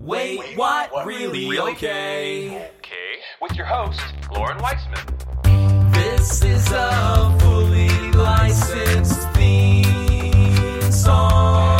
Wait, 0.00 0.56
what? 0.56 1.04
Really? 1.04 1.58
Okay. 1.58 2.70
Okay, 2.78 3.20
with 3.42 3.54
your 3.54 3.66
host, 3.66 4.00
Loren 4.34 4.56
Weisman. 4.56 5.92
This 5.92 6.42
is 6.42 6.72
a 6.72 7.36
fully 7.38 7.90
licensed 8.12 9.28
theme 9.32 10.80
song 10.90 11.78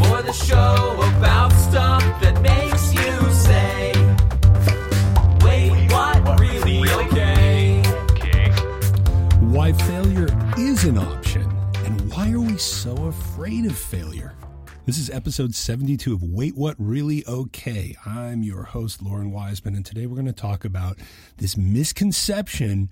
for 0.00 0.22
the 0.22 0.32
show 0.32 1.00
about 1.16 1.50
stuff 1.50 2.04
that 2.22 2.40
makes 2.40 2.94
you 2.94 3.32
say, 3.32 3.92
Wait, 5.44 5.90
what? 5.90 6.38
Really? 6.38 6.88
Okay. 7.06 7.82
Okay. 8.12 8.50
Why 9.40 9.72
failure 9.72 10.28
is 10.56 10.84
an 10.84 10.96
option, 10.96 11.50
and 11.84 12.00
why 12.12 12.30
are 12.30 12.38
we 12.40 12.56
so 12.56 12.94
afraid 13.06 13.66
of 13.66 13.76
failure? 13.76 14.32
This 14.90 14.98
is 14.98 15.10
episode 15.10 15.54
72 15.54 16.12
of 16.12 16.20
Wait 16.20 16.56
What 16.56 16.74
Really 16.76 17.24
Okay. 17.24 17.94
I'm 18.04 18.42
your 18.42 18.64
host, 18.64 19.00
Loren 19.00 19.30
Weisman, 19.30 19.76
and 19.76 19.86
today 19.86 20.04
we're 20.04 20.16
going 20.16 20.26
to 20.26 20.32
talk 20.32 20.64
about 20.64 20.98
this 21.36 21.56
misconception 21.56 22.90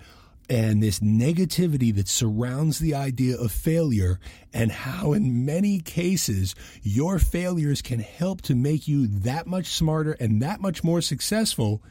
and 0.48 0.80
this 0.80 1.00
negativity 1.00 1.92
that 1.96 2.06
surrounds 2.06 2.78
the 2.78 2.94
idea 2.94 3.36
of 3.36 3.50
failure 3.50 4.20
and 4.54 4.70
how, 4.70 5.12
in 5.12 5.44
many 5.44 5.80
cases, 5.80 6.54
your 6.84 7.18
failures 7.18 7.82
can 7.82 7.98
help 7.98 8.42
to 8.42 8.54
make 8.54 8.86
you 8.86 9.08
that 9.08 9.48
much 9.48 9.66
smarter 9.66 10.12
and 10.20 10.40
that 10.40 10.60
much 10.60 10.84
more 10.84 11.00
successful 11.00 11.82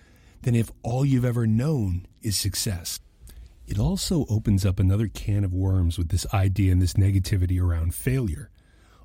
than 0.43 0.55
if 0.55 0.71
all 0.83 1.03
you've 1.03 1.25
ever 1.25 1.45
known 1.45 2.07
is 2.21 2.37
success. 2.37 3.01
It 3.67 3.77
also 3.77 4.25
opens 4.29 4.65
up 4.65 4.79
another 4.79 5.09
can 5.09 5.43
of 5.43 5.53
worms 5.53 5.97
with 5.97 6.07
this 6.07 6.25
idea 6.33 6.71
and 6.71 6.81
this 6.81 6.93
negativity 6.93 7.61
around 7.61 7.93
failure. 7.93 8.49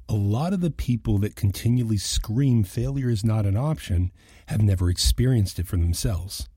A 0.08 0.14
lot 0.14 0.52
of 0.52 0.60
the 0.60 0.70
people 0.70 1.18
that 1.18 1.36
continually 1.36 1.96
scream 1.96 2.64
failure 2.64 3.08
is 3.08 3.24
not 3.24 3.46
an 3.46 3.56
option 3.56 4.12
have 4.46 4.62
never 4.62 4.90
experienced 4.90 5.58
it 5.58 5.66
for 5.66 5.76
themselves. 5.76 6.48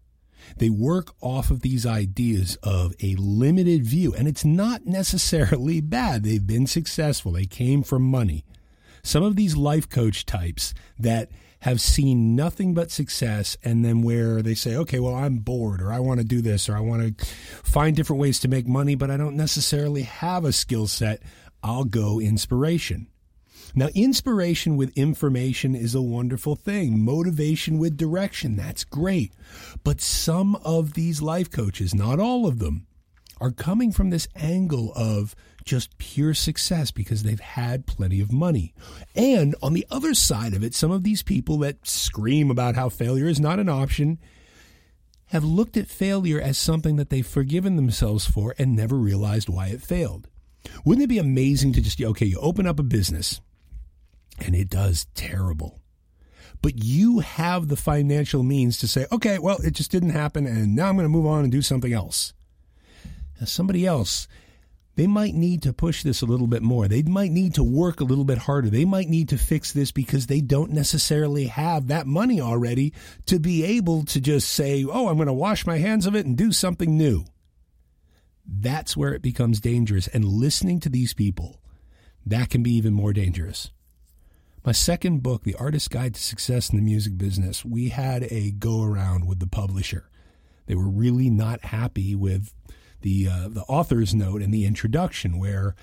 They 0.58 0.70
work 0.70 1.14
off 1.22 1.50
of 1.52 1.62
these 1.62 1.86
ideas 1.86 2.58
of 2.62 2.94
a 3.02 3.16
limited 3.16 3.86
view, 3.86 4.14
and 4.14 4.28
it's 4.28 4.46
not 4.46 4.86
necessarily 4.86 5.82
bad. 5.82 6.24
They've 6.24 6.46
been 6.46 6.68
successful, 6.68 7.32
they 7.32 7.46
came 7.46 7.84
from 7.84 8.04
money. 8.04 8.46
Some 9.04 9.24
of 9.24 9.36
these 9.36 9.56
life 9.56 9.88
coach 9.88 10.26
types 10.26 10.74
that 10.98 11.30
have 11.60 11.82
seen 11.82 12.36
nothing 12.36 12.74
but 12.74 12.92
success, 12.92 13.58
and 13.64 13.84
then 13.84 14.02
where 14.02 14.42
they 14.42 14.54
say, 14.54 14.76
okay, 14.76 15.00
well, 15.00 15.16
I'm 15.16 15.40
bored, 15.40 15.82
or 15.82 15.92
I 15.92 16.00
want 16.00 16.20
to 16.20 16.26
do 16.26 16.42
this, 16.42 16.70
or 16.70 16.76
I 16.76 16.80
want 16.80 17.18
to 17.18 17.26
find 17.64 17.96
different 17.96 18.22
ways 18.22 18.40
to 18.42 18.48
make 18.48 18.68
money, 18.68 18.96
but 18.96 19.10
I 19.10 19.18
don't 19.18 19.36
necessarily 19.36 20.04
have 20.04 20.46
a 20.46 20.52
skill 20.52 20.88
set, 20.88 21.24
I'll 21.64 21.86
go 21.86 22.20
inspiration. 22.20 23.08
Now, 23.74 23.88
inspiration 23.96 24.78
with 24.78 24.98
information 24.98 25.76
is 25.76 25.96
a 25.96 26.02
wonderful 26.02 26.56
thing. 26.56 27.04
Motivation 27.04 27.78
with 27.78 27.98
direction, 27.98 28.56
that's 28.56 28.84
great. 28.84 29.34
But 29.84 30.02
some 30.02 30.56
of 30.58 30.94
these 30.94 31.22
life 31.22 31.50
coaches, 31.50 31.96
not 31.96 32.20
all 32.20 32.46
of 32.46 32.60
them, 32.60 32.88
are 33.42 33.52
coming 33.52 33.92
from 33.92 34.10
this 34.10 34.28
angle 34.36 34.94
of 34.96 35.36
just 35.66 35.98
pure 35.98 36.34
success 36.34 36.92
because 36.92 37.24
they've 37.24 37.40
had 37.40 37.88
plenty 37.88 38.22
of 38.22 38.32
money. 38.32 38.74
And 39.16 39.56
on 39.62 39.74
the 39.74 39.86
other 39.90 40.14
side 40.14 40.54
of 40.54 40.64
it, 40.64 40.74
some 40.76 40.92
of 40.92 41.04
these 41.04 41.24
people 41.24 41.58
that 41.60 41.88
scream 41.88 42.52
about 42.52 42.76
how 42.76 42.90
failure 42.90 43.28
is 43.28 43.40
not 43.40 43.60
an 43.60 43.68
option 43.68 44.20
have 45.28 45.44
looked 45.44 45.76
at 45.76 45.88
failure 45.88 46.40
as 46.40 46.58
something 46.58 46.98
that 46.98 47.10
they've 47.10 47.26
forgiven 47.26 47.76
themselves 47.76 48.26
for 48.26 48.54
and 48.60 48.76
never 48.76 48.96
realized 48.96 49.50
why 49.50 49.68
it 49.68 49.82
failed. 49.82 50.30
Wouldn't 50.86 51.04
it 51.04 51.08
be 51.08 51.18
amazing 51.18 51.74
to 51.74 51.82
just, 51.82 52.02
okay, 52.02 52.26
you 52.26 52.40
open 52.40 52.68
up 52.68 52.80
a 52.80 52.84
business 52.84 53.42
and 54.40 54.56
it 54.56 54.70
does 54.70 55.08
terrible. 55.16 55.82
But 56.62 56.84
you 56.84 57.20
have 57.20 57.68
the 57.68 57.76
financial 57.76 58.44
means 58.44 58.80
to 58.80 58.88
say, 58.88 59.06
okay, 59.12 59.38
well, 59.40 59.58
it 59.64 59.74
just 59.74 59.92
didn't 59.92 60.10
happen, 60.10 60.48
and 60.48 60.76
now 60.76 60.90
I'm 60.90 60.96
going 60.96 61.06
to 61.06 61.10
move 61.10 61.26
on 61.26 61.44
and 61.44 61.52
do 61.52 61.62
something 61.62 61.94
else. 61.94 62.34
Now, 63.40 63.46
somebody 63.46 63.86
else, 63.86 64.28
they 64.96 65.08
might 65.08 65.36
need 65.36 65.62
to 65.64 65.74
push 65.74 66.04
this 66.04 66.22
a 66.22 66.26
little 66.26 66.48
bit 66.48 66.62
more. 66.64 66.88
They 66.88 67.04
might 67.04 67.32
need 67.32 67.54
to 67.56 67.64
work 67.64 68.00
a 68.00 68.06
little 68.06 68.24
bit 68.24 68.40
harder. 68.40 68.70
They 68.70 68.86
might 68.86 69.10
need 69.10 69.30
to 69.30 69.38
fix 69.38 69.74
this 69.74 69.92
because 69.92 70.28
they 70.28 70.42
don't 70.42 70.72
necessarily 70.72 71.48
have 71.48 71.88
that 71.88 72.08
money 72.08 72.40
already 72.40 72.94
to 73.26 73.40
be 73.40 73.64
able 73.64 74.06
to 74.06 74.22
just 74.22 74.50
say, 74.50 74.86
oh, 74.86 75.10
I'm 75.10 75.18
going 75.18 75.28
to 75.28 75.34
wash 75.34 75.68
my 75.68 75.78
hands 75.78 76.06
of 76.06 76.16
it 76.16 76.26
and 76.26 76.38
do 76.38 76.52
something 76.52 76.98
new. 76.98 77.26
That's 78.48 78.96
where 78.96 79.14
it 79.14 79.22
becomes 79.22 79.60
dangerous. 79.60 80.08
And 80.08 80.24
listening 80.24 80.80
to 80.82 80.90
these 80.90 81.14
people, 81.14 81.62
that 82.26 82.50
can 82.50 82.64
be 82.64 82.72
even 82.72 82.94
more 82.94 83.12
dangerous. 83.12 83.72
My 84.66 84.72
second 84.72 85.22
book, 85.22 85.44
The 85.44 85.54
Artist's 85.54 85.88
Guide 85.88 86.16
to 86.16 86.22
Success 86.22 86.72
in 86.72 86.78
the 86.78 86.84
Music 86.84 87.20
Business, 87.20 87.64
we 87.64 87.90
had 87.90 88.24
a 88.32 88.50
go 88.50 88.82
around 88.82 89.28
with 89.28 89.38
the 89.40 89.46
publisher. 89.46 90.10
They 90.66 90.74
were 90.74 90.90
really 90.90 91.30
not 91.30 91.66
happy 91.66 92.16
with 92.16 92.52
the 93.02 93.30
uh, 93.30 93.50
the 93.50 93.62
author's 93.68 94.16
note 94.16 94.42
and 94.42 94.52
the 94.52 94.66
introduction, 94.66 95.38
where 95.38 95.76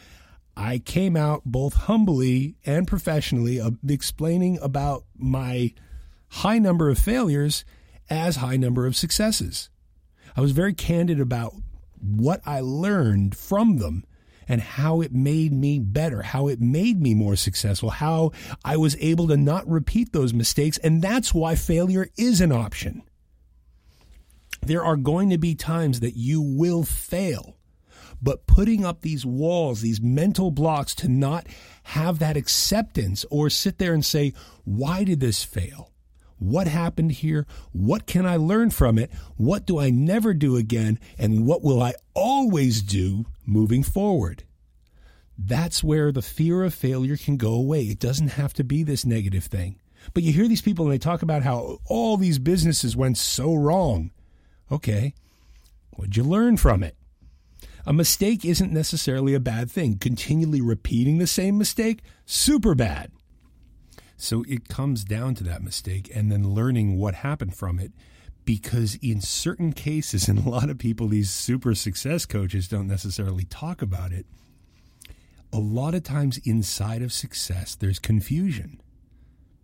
I 0.56 0.78
came 0.78 1.16
out 1.16 1.42
both 1.44 1.74
humbly 1.74 2.56
and 2.66 2.88
professionally 2.88 3.60
uh, 3.60 3.70
explaining 3.88 4.58
about 4.60 5.04
my 5.16 5.74
high 6.30 6.58
number 6.58 6.90
of 6.90 6.98
failures 6.98 7.64
as 8.10 8.36
high 8.36 8.56
number 8.56 8.84
of 8.84 8.96
successes. 8.96 9.70
I 10.36 10.40
was 10.40 10.50
very 10.50 10.74
candid 10.74 11.20
about 11.20 11.54
what 12.00 12.40
I 12.44 12.58
learned 12.58 13.36
from 13.36 13.76
them 13.76 14.04
and 14.48 14.60
how 14.60 15.00
it 15.00 15.12
made 15.12 15.52
me 15.52 15.78
better, 15.78 16.22
how 16.22 16.48
it 16.48 16.60
made 16.60 17.00
me 17.00 17.14
more 17.14 17.36
successful, 17.36 17.90
how 17.90 18.32
I 18.64 18.76
was 18.76 18.96
able 19.00 19.28
to 19.28 19.36
not 19.36 19.68
repeat 19.68 20.12
those 20.12 20.34
mistakes. 20.34 20.78
And 20.78 21.02
that's 21.02 21.32
why 21.32 21.54
failure 21.54 22.08
is 22.16 22.40
an 22.40 22.52
option. 22.52 23.02
There 24.60 24.84
are 24.84 24.96
going 24.96 25.30
to 25.30 25.38
be 25.38 25.54
times 25.54 26.00
that 26.00 26.16
you 26.16 26.40
will 26.40 26.84
fail. 26.84 27.56
But 28.22 28.46
putting 28.46 28.84
up 28.84 29.00
these 29.00 29.26
walls, 29.26 29.80
these 29.80 30.00
mental 30.00 30.52
blocks 30.52 30.94
to 30.96 31.08
not 31.08 31.46
have 31.82 32.20
that 32.20 32.36
acceptance 32.36 33.24
or 33.30 33.50
sit 33.50 33.78
there 33.78 33.94
and 33.94 34.04
say, 34.04 34.32
why 34.64 35.02
did 35.02 35.18
this 35.18 35.42
fail? 35.42 35.91
What 36.42 36.66
happened 36.66 37.12
here? 37.12 37.46
What 37.70 38.06
can 38.06 38.26
I 38.26 38.36
learn 38.36 38.70
from 38.70 38.98
it? 38.98 39.12
What 39.36 39.64
do 39.64 39.78
I 39.78 39.90
never 39.90 40.34
do 40.34 40.56
again? 40.56 40.98
And 41.16 41.46
what 41.46 41.62
will 41.62 41.80
I 41.80 41.94
always 42.14 42.82
do 42.82 43.26
moving 43.46 43.84
forward? 43.84 44.42
That's 45.38 45.84
where 45.84 46.10
the 46.10 46.20
fear 46.20 46.64
of 46.64 46.74
failure 46.74 47.16
can 47.16 47.36
go 47.36 47.54
away. 47.54 47.82
It 47.82 48.00
doesn't 48.00 48.32
have 48.32 48.52
to 48.54 48.64
be 48.64 48.82
this 48.82 49.04
negative 49.04 49.44
thing. 49.44 49.80
But 50.14 50.24
you 50.24 50.32
hear 50.32 50.48
these 50.48 50.62
people 50.62 50.84
and 50.84 50.92
they 50.92 50.98
talk 50.98 51.22
about 51.22 51.44
how 51.44 51.78
all 51.86 52.16
these 52.16 52.40
businesses 52.40 52.96
went 52.96 53.18
so 53.18 53.54
wrong. 53.54 54.10
Okay, 54.70 55.14
what'd 55.90 56.16
you 56.16 56.24
learn 56.24 56.56
from 56.56 56.82
it? 56.82 56.96
A 57.86 57.92
mistake 57.92 58.44
isn't 58.44 58.72
necessarily 58.72 59.34
a 59.34 59.40
bad 59.40 59.70
thing. 59.70 59.96
Continually 59.96 60.60
repeating 60.60 61.18
the 61.18 61.28
same 61.28 61.56
mistake, 61.56 62.02
super 62.26 62.74
bad. 62.74 63.12
So 64.16 64.44
it 64.48 64.68
comes 64.68 65.04
down 65.04 65.34
to 65.36 65.44
that 65.44 65.62
mistake 65.62 66.10
and 66.14 66.30
then 66.30 66.54
learning 66.54 66.98
what 66.98 67.16
happened 67.16 67.54
from 67.54 67.78
it. 67.78 67.92
Because 68.44 68.96
in 68.96 69.20
certain 69.20 69.72
cases, 69.72 70.28
and 70.28 70.44
a 70.44 70.48
lot 70.48 70.70
of 70.70 70.78
people, 70.78 71.08
these 71.08 71.30
super 71.30 71.74
success 71.74 72.26
coaches 72.26 72.68
don't 72.68 72.88
necessarily 72.88 73.44
talk 73.44 73.82
about 73.82 74.12
it. 74.12 74.26
A 75.52 75.58
lot 75.58 75.94
of 75.94 76.02
times 76.02 76.38
inside 76.44 77.02
of 77.02 77.12
success, 77.12 77.74
there's 77.74 77.98
confusion. 77.98 78.80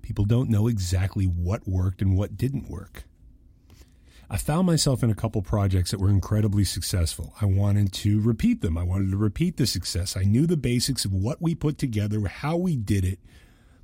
People 0.03 0.25
don't 0.25 0.51
know 0.51 0.69
exactly 0.69 1.25
what 1.25 1.67
worked 1.67 2.03
and 2.03 2.17
what 2.17 2.37
didn't 2.37 2.71
work. 2.71 3.05
I 4.31 4.37
found 4.37 4.67
myself 4.67 5.03
in 5.03 5.11
a 5.11 5.15
couple 5.15 5.41
projects 5.41 5.91
that 5.91 6.01
were 6.01 6.11
incredibly 6.11 6.65
successful. 6.65 7.35
I 7.41 7.47
wanted 7.47 7.93
to 7.95 8.21
repeat 8.21 8.61
them. 8.61 8.77
I 8.77 8.83
wanted 8.83 9.11
to 9.11 9.17
repeat 9.17 9.57
the 9.57 9.67
success. 9.67 10.19
I 10.19 10.23
knew 10.25 10.47
the 10.47 10.59
basics 10.59 11.07
of 11.07 11.15
what 11.15 11.41
we 11.41 11.55
put 11.55 11.79
together, 11.79 12.27
how 12.29 12.57
we 12.57 12.77
did 12.77 13.07
it. 13.07 13.21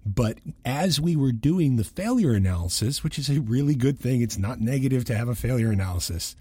But 0.07 0.39
as 0.65 1.01
we 1.01 1.17
were 1.17 1.33
doing 1.33 1.77
the 1.77 1.85
failure 1.85 2.33
analysis, 2.33 3.03
which 3.03 3.19
is 3.19 3.31
a 3.31 3.41
really 3.41 3.75
good 3.75 3.99
thing, 3.99 4.21
it's 4.21 4.39
not 4.39 4.61
negative 4.61 5.05
to 5.07 5.17
have 5.17 5.29
a 5.29 5.35
failure 5.35 5.71
analysis. 5.71 6.37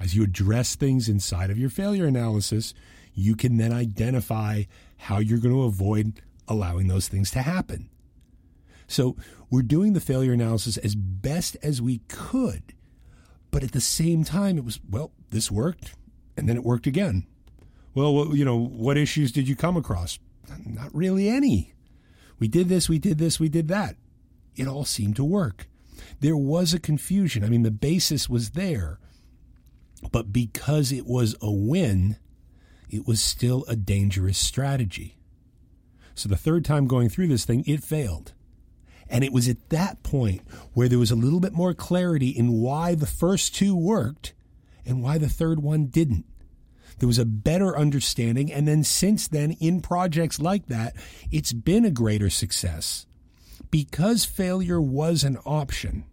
As 0.00 0.14
you 0.14 0.24
address 0.24 0.74
things 0.74 1.08
inside 1.08 1.50
of 1.50 1.58
your 1.58 1.70
failure 1.70 2.06
analysis, 2.06 2.74
you 3.14 3.36
can 3.36 3.56
then 3.56 3.72
identify 3.72 4.64
how 4.96 5.18
you're 5.18 5.38
going 5.38 5.54
to 5.54 5.62
avoid 5.62 6.20
allowing 6.48 6.88
those 6.88 7.08
things 7.08 7.30
to 7.32 7.42
happen. 7.42 7.88
So 8.86 9.16
we're 9.50 9.62
doing 9.62 9.92
the 9.92 10.00
failure 10.00 10.32
analysis 10.32 10.76
as 10.78 10.94
best 10.94 11.56
as 11.62 11.82
we 11.82 11.98
could 12.08 12.74
but 13.50 13.62
at 13.62 13.72
the 13.72 13.80
same 13.80 14.24
time, 14.24 14.58
it 14.58 14.64
was, 14.64 14.80
well, 14.88 15.10
this 15.30 15.50
worked, 15.50 15.94
and 16.36 16.48
then 16.48 16.56
it 16.56 16.64
worked 16.64 16.86
again. 16.86 17.26
Well, 17.94 18.34
you 18.34 18.44
know, 18.44 18.56
what 18.56 18.96
issues 18.96 19.32
did 19.32 19.48
you 19.48 19.56
come 19.56 19.76
across? 19.76 20.18
Not 20.64 20.94
really 20.94 21.28
any. 21.28 21.72
We 22.38 22.48
did 22.48 22.68
this, 22.68 22.88
we 22.88 22.98
did 22.98 23.18
this, 23.18 23.40
we 23.40 23.48
did 23.48 23.68
that. 23.68 23.96
It 24.56 24.66
all 24.66 24.84
seemed 24.84 25.16
to 25.16 25.24
work. 25.24 25.68
There 26.20 26.36
was 26.36 26.72
a 26.72 26.80
confusion. 26.80 27.44
I 27.44 27.48
mean, 27.48 27.62
the 27.62 27.70
basis 27.70 28.28
was 28.28 28.50
there, 28.50 28.98
but 30.12 30.32
because 30.32 30.92
it 30.92 31.06
was 31.06 31.36
a 31.40 31.50
win, 31.50 32.16
it 32.90 33.06
was 33.06 33.20
still 33.20 33.64
a 33.68 33.76
dangerous 33.76 34.38
strategy. 34.38 35.16
So 36.14 36.28
the 36.28 36.36
third 36.36 36.64
time 36.64 36.86
going 36.86 37.08
through 37.08 37.28
this 37.28 37.44
thing, 37.44 37.64
it 37.66 37.84
failed. 37.84 38.32
And 39.08 39.24
it 39.24 39.32
was 39.32 39.48
at 39.48 39.70
that 39.70 40.02
point 40.02 40.42
where 40.74 40.88
there 40.88 40.98
was 40.98 41.10
a 41.10 41.16
little 41.16 41.40
bit 41.40 41.52
more 41.52 41.74
clarity 41.74 42.28
in 42.28 42.60
why 42.60 42.94
the 42.94 43.06
first 43.06 43.54
two 43.54 43.74
worked 43.76 44.34
and 44.84 45.02
why 45.02 45.18
the 45.18 45.28
third 45.28 45.62
one 45.62 45.86
didn't. 45.86 46.26
There 46.98 47.06
was 47.06 47.18
a 47.18 47.24
better 47.24 47.76
understanding. 47.76 48.52
And 48.52 48.66
then 48.66 48.84
since 48.84 49.28
then, 49.28 49.52
in 49.52 49.80
projects 49.80 50.40
like 50.40 50.66
that, 50.66 50.96
it's 51.30 51.52
been 51.52 51.84
a 51.84 51.90
greater 51.90 52.30
success 52.30 53.06
because 53.70 54.24
failure 54.24 54.80
was 54.80 55.24
an 55.24 55.38
option. 55.44 56.04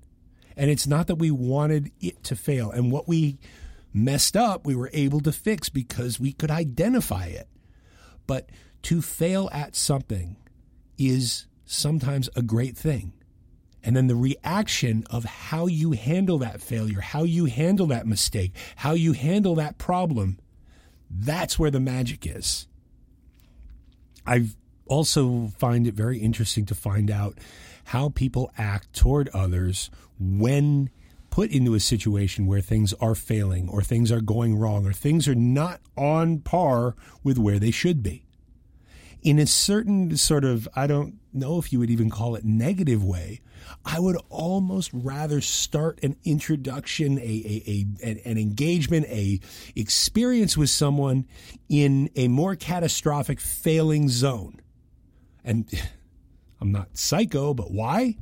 And 0.58 0.70
it's 0.70 0.88
not 0.88 1.08
that 1.08 1.16
we 1.16 1.32
wanted 1.32 1.92
it 2.00 2.24
to 2.26 2.36
fail. 2.36 2.72
And 2.72 2.92
what 2.92 3.08
we 3.08 3.38
messed 3.94 4.38
up, 4.38 4.66
we 4.66 4.76
were 4.76 4.90
able 4.94 5.20
to 5.22 5.32
fix 5.32 5.70
because 5.70 6.20
we 6.20 6.32
could 6.34 6.52
identify 6.52 7.26
it. 7.26 7.48
But 8.28 8.50
to 8.84 9.02
fail 9.02 9.50
at 9.52 9.76
something 9.76 10.38
is 10.98 11.48
sometimes 11.66 12.30
a 12.36 12.42
great 12.42 12.78
thing. 12.78 13.14
And 13.84 13.96
then 13.96 14.08
the 14.08 14.16
reaction 14.16 15.04
of 15.12 15.26
how 15.26 15.68
you 15.68 15.92
handle 15.92 16.40
that 16.40 16.62
failure, 16.62 17.02
how 17.02 17.24
you 17.24 17.46
handle 17.46 17.88
that 17.88 18.08
mistake, 18.08 18.54
how 18.76 18.94
you 18.94 19.14
handle 19.14 19.56
that 19.56 19.78
problem, 19.78 20.40
that's 21.10 21.58
where 21.60 21.72
the 21.72 21.80
magic 21.80 22.26
is. 22.26 22.68
I 24.26 24.48
also 24.88 25.52
find 25.58 25.88
it 25.88 25.94
very 25.94 26.20
interesting 26.20 26.66
to 26.66 26.76
find 26.76 27.10
out 27.10 27.38
how 27.86 28.10
people 28.10 28.52
act 28.58 28.94
toward 28.94 29.30
others 29.30 29.90
when 30.20 30.90
put 31.30 31.52
into 31.52 31.74
a 31.74 31.80
situation 31.80 32.48
where 32.48 32.62
things 32.62 32.94
are 32.94 33.14
failing 33.14 33.68
or 33.70 33.82
things 33.82 34.12
are 34.12 34.22
going 34.22 34.58
wrong 34.58 34.86
or 34.86 34.94
things 34.94 35.28
are 35.28 35.36
not 35.36 35.82
on 35.98 36.40
par 36.40 36.96
with 37.24 37.38
where 37.38 37.60
they 37.60 37.72
should 37.72 38.02
be. 38.02 38.26
In 39.22 39.38
a 39.38 39.46
certain 39.46 40.16
sort 40.16 40.46
of, 40.46 40.68
I 40.76 40.88
don't 40.88 41.16
know 41.34 41.60
if 41.60 41.74
you 41.74 41.80
would 41.80 41.90
even 41.90 42.10
call 42.10 42.36
it 42.36 42.46
negative 42.46 43.04
way, 43.04 43.42
I 43.84 44.00
would 44.00 44.18
almost 44.30 44.92
rather 44.94 45.42
start 45.42 46.00
an 46.04 46.16
introduction, 46.24 47.20
a, 47.20 47.22
a, 47.22 47.86
a, 48.04 48.30
an 48.30 48.38
engagement, 48.38 49.06
a 49.08 49.40
experience 49.76 50.58
with 50.58 50.70
someone 50.70 51.26
in 51.70 52.10
a 52.16 52.28
more 52.28 52.56
catastrophic 52.56 53.40
failing 53.40 54.10
zone. 54.10 54.62
And 55.44 55.70
I'm 56.62 56.72
not 56.72 56.98
psycho, 56.98 57.54
but 57.54 57.72
why? 57.72 58.18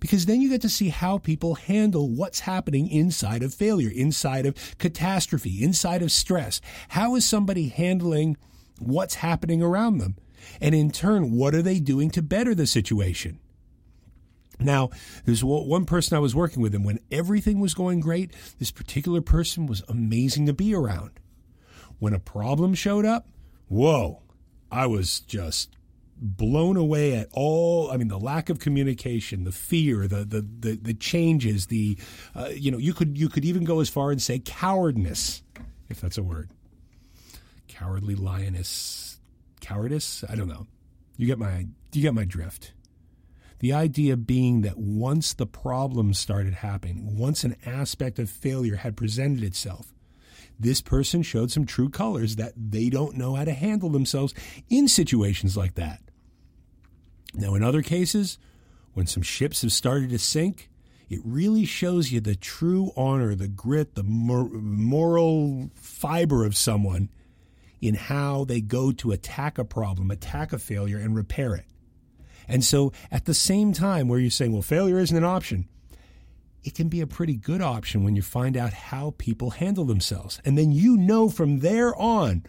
Because 0.00 0.26
then 0.26 0.40
you 0.40 0.48
get 0.48 0.62
to 0.62 0.68
see 0.68 0.88
how 0.88 1.18
people 1.18 1.54
handle 1.54 2.08
what's 2.08 2.40
happening 2.40 2.88
inside 2.88 3.42
of 3.42 3.54
failure, 3.54 3.90
inside 3.90 4.46
of 4.46 4.76
catastrophe, 4.78 5.62
inside 5.62 6.02
of 6.02 6.10
stress. 6.10 6.60
How 6.88 7.14
is 7.14 7.24
somebody 7.24 7.68
handling 7.68 8.36
what's 8.78 9.16
happening 9.16 9.62
around 9.62 9.98
them? 9.98 10.16
And 10.60 10.74
in 10.74 10.90
turn, 10.90 11.32
what 11.32 11.54
are 11.54 11.62
they 11.62 11.80
doing 11.80 12.10
to 12.10 12.22
better 12.22 12.54
the 12.54 12.66
situation? 12.66 13.38
Now, 14.58 14.90
there's 15.24 15.44
one 15.44 15.84
person 15.84 16.16
I 16.16 16.20
was 16.20 16.34
working 16.34 16.62
with, 16.62 16.74
and 16.74 16.84
when 16.84 16.98
everything 17.10 17.60
was 17.60 17.74
going 17.74 18.00
great, 18.00 18.32
this 18.58 18.70
particular 18.70 19.20
person 19.20 19.66
was 19.66 19.82
amazing 19.88 20.46
to 20.46 20.52
be 20.52 20.74
around. 20.74 21.10
When 21.98 22.14
a 22.14 22.18
problem 22.18 22.74
showed 22.74 23.04
up, 23.04 23.26
whoa, 23.68 24.22
I 24.70 24.86
was 24.86 25.20
just 25.20 25.76
blown 26.18 26.78
away 26.78 27.14
at 27.14 27.28
all 27.32 27.90
i 27.90 27.96
mean 27.98 28.08
the 28.08 28.18
lack 28.18 28.48
of 28.48 28.58
communication 28.58 29.44
the 29.44 29.52
fear 29.52 30.08
the 30.08 30.24
the 30.24 30.40
the, 30.60 30.74
the 30.80 30.94
changes 30.94 31.66
the 31.66 31.94
uh, 32.34 32.48
you 32.54 32.70
know 32.70 32.78
you 32.78 32.94
could 32.94 33.18
you 33.18 33.28
could 33.28 33.44
even 33.44 33.64
go 33.64 33.80
as 33.80 33.90
far 33.90 34.10
and 34.10 34.22
say 34.22 34.38
cowardness 34.38 35.42
if 35.88 36.00
that's 36.00 36.18
a 36.18 36.22
word. 36.22 36.50
Cowardly 37.68 38.14
lioness 38.14 39.18
cowardice? 39.60 40.24
I 40.28 40.34
don't 40.34 40.48
know. 40.48 40.66
You 41.16 41.26
get 41.26 41.38
my 41.38 41.66
you 41.92 42.02
get 42.02 42.14
my 42.14 42.24
drift 42.24 42.72
the 43.58 43.72
idea 43.72 44.16
being 44.16 44.62
that 44.62 44.78
once 44.78 45.34
the 45.34 45.46
problem 45.46 46.12
started 46.12 46.54
happening 46.54 47.16
once 47.16 47.44
an 47.44 47.56
aspect 47.64 48.18
of 48.18 48.28
failure 48.28 48.76
had 48.76 48.96
presented 48.96 49.42
itself 49.42 49.92
this 50.58 50.80
person 50.80 51.22
showed 51.22 51.50
some 51.50 51.66
true 51.66 51.88
colors 51.88 52.36
that 52.36 52.52
they 52.56 52.88
don't 52.88 53.16
know 53.16 53.34
how 53.34 53.44
to 53.44 53.52
handle 53.52 53.90
themselves 53.90 54.34
in 54.68 54.88
situations 54.88 55.56
like 55.56 55.74
that. 55.74 56.00
Now, 57.34 57.54
in 57.54 57.62
other 57.62 57.82
cases, 57.82 58.38
when 58.94 59.06
some 59.06 59.22
ships 59.22 59.62
have 59.62 59.72
started 59.72 60.10
to 60.10 60.18
sink, 60.18 60.70
it 61.08 61.20
really 61.24 61.66
shows 61.66 62.10
you 62.10 62.20
the 62.20 62.34
true 62.34 62.90
honor, 62.96 63.34
the 63.34 63.48
grit, 63.48 63.94
the 63.94 64.02
mor- 64.02 64.48
moral 64.48 65.70
fiber 65.74 66.44
of 66.44 66.56
someone 66.56 67.10
in 67.80 67.94
how 67.94 68.44
they 68.44 68.60
go 68.60 68.90
to 68.90 69.12
attack 69.12 69.58
a 69.58 69.64
problem, 69.64 70.10
attack 70.10 70.52
a 70.52 70.58
failure, 70.58 70.98
and 70.98 71.14
repair 71.14 71.54
it. 71.54 71.66
And 72.48 72.64
so, 72.64 72.92
at 73.10 73.24
the 73.24 73.34
same 73.34 73.72
time, 73.72 74.08
where 74.08 74.18
you're 74.18 74.30
saying, 74.30 74.52
well, 74.52 74.62
failure 74.62 74.98
isn't 74.98 75.16
an 75.16 75.24
option, 75.24 75.68
it 76.62 76.74
can 76.74 76.88
be 76.88 77.00
a 77.00 77.06
pretty 77.06 77.36
good 77.36 77.62
option 77.62 78.04
when 78.04 78.16
you 78.16 78.22
find 78.22 78.56
out 78.56 78.72
how 78.72 79.14
people 79.18 79.50
handle 79.50 79.84
themselves. 79.84 80.40
And 80.44 80.58
then 80.58 80.72
you 80.72 80.96
know 80.96 81.28
from 81.28 81.60
there 81.60 81.94
on 81.96 82.44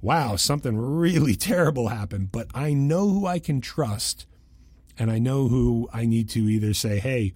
wow, 0.00 0.36
something 0.36 0.76
really 0.76 1.34
terrible 1.36 1.88
happened, 1.88 2.30
but 2.32 2.46
I 2.54 2.72
know 2.74 3.08
who 3.08 3.26
I 3.26 3.38
can 3.38 3.60
trust. 3.60 4.26
And 4.98 5.10
I 5.10 5.18
know 5.18 5.48
who 5.48 5.88
I 5.92 6.06
need 6.06 6.30
to 6.30 6.48
either 6.48 6.72
say, 6.72 6.98
hey, 6.98 7.34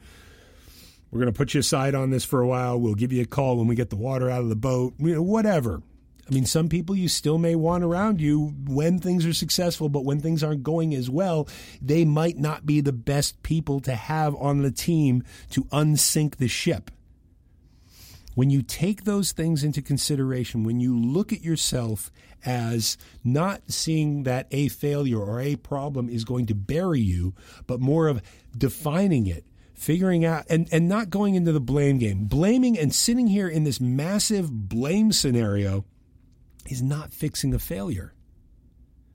we're 1.10 1.20
going 1.20 1.32
to 1.32 1.36
put 1.36 1.52
you 1.52 1.60
aside 1.60 1.94
on 1.94 2.10
this 2.10 2.24
for 2.24 2.40
a 2.40 2.46
while. 2.46 2.80
We'll 2.80 2.94
give 2.94 3.12
you 3.12 3.22
a 3.22 3.26
call 3.26 3.58
when 3.58 3.66
we 3.66 3.74
get 3.74 3.90
the 3.90 3.96
water 3.96 4.30
out 4.30 4.42
of 4.42 4.48
the 4.48 4.56
boat, 4.56 4.94
you 4.98 5.14
know, 5.14 5.22
whatever. 5.22 5.82
I 6.28 6.34
mean, 6.34 6.46
some 6.46 6.68
people 6.68 6.94
you 6.94 7.08
still 7.08 7.38
may 7.38 7.56
want 7.56 7.82
around 7.82 8.20
you 8.20 8.54
when 8.66 8.98
things 8.98 9.26
are 9.26 9.32
successful, 9.32 9.88
but 9.88 10.04
when 10.04 10.20
things 10.20 10.44
aren't 10.44 10.62
going 10.62 10.94
as 10.94 11.10
well, 11.10 11.48
they 11.82 12.04
might 12.04 12.38
not 12.38 12.64
be 12.64 12.80
the 12.80 12.92
best 12.92 13.42
people 13.42 13.80
to 13.80 13.94
have 13.94 14.36
on 14.36 14.62
the 14.62 14.70
team 14.70 15.24
to 15.50 15.64
unsink 15.64 16.36
the 16.36 16.48
ship. 16.48 16.90
When 18.34 18.48
you 18.48 18.62
take 18.62 19.04
those 19.04 19.32
things 19.32 19.64
into 19.64 19.82
consideration, 19.82 20.62
when 20.62 20.78
you 20.78 20.96
look 20.96 21.32
at 21.32 21.42
yourself 21.42 22.12
as 22.44 22.96
not 23.24 23.62
seeing 23.66 24.22
that 24.22 24.46
a 24.50 24.68
failure 24.68 25.18
or 25.18 25.40
a 25.40 25.56
problem 25.56 26.08
is 26.08 26.24
going 26.24 26.46
to 26.46 26.54
bury 26.54 27.00
you, 27.00 27.34
but 27.66 27.80
more 27.80 28.08
of 28.08 28.22
defining 28.56 29.26
it, 29.26 29.44
figuring 29.74 30.24
out, 30.24 30.44
and, 30.48 30.68
and 30.70 30.88
not 30.88 31.10
going 31.10 31.34
into 31.34 31.52
the 31.52 31.60
blame 31.60 31.98
game. 31.98 32.24
Blaming 32.24 32.78
and 32.78 32.94
sitting 32.94 33.26
here 33.26 33.48
in 33.48 33.64
this 33.64 33.80
massive 33.80 34.68
blame 34.68 35.10
scenario 35.10 35.84
is 36.66 36.82
not 36.82 37.12
fixing 37.12 37.54
a 37.54 37.58
failure. 37.58 38.14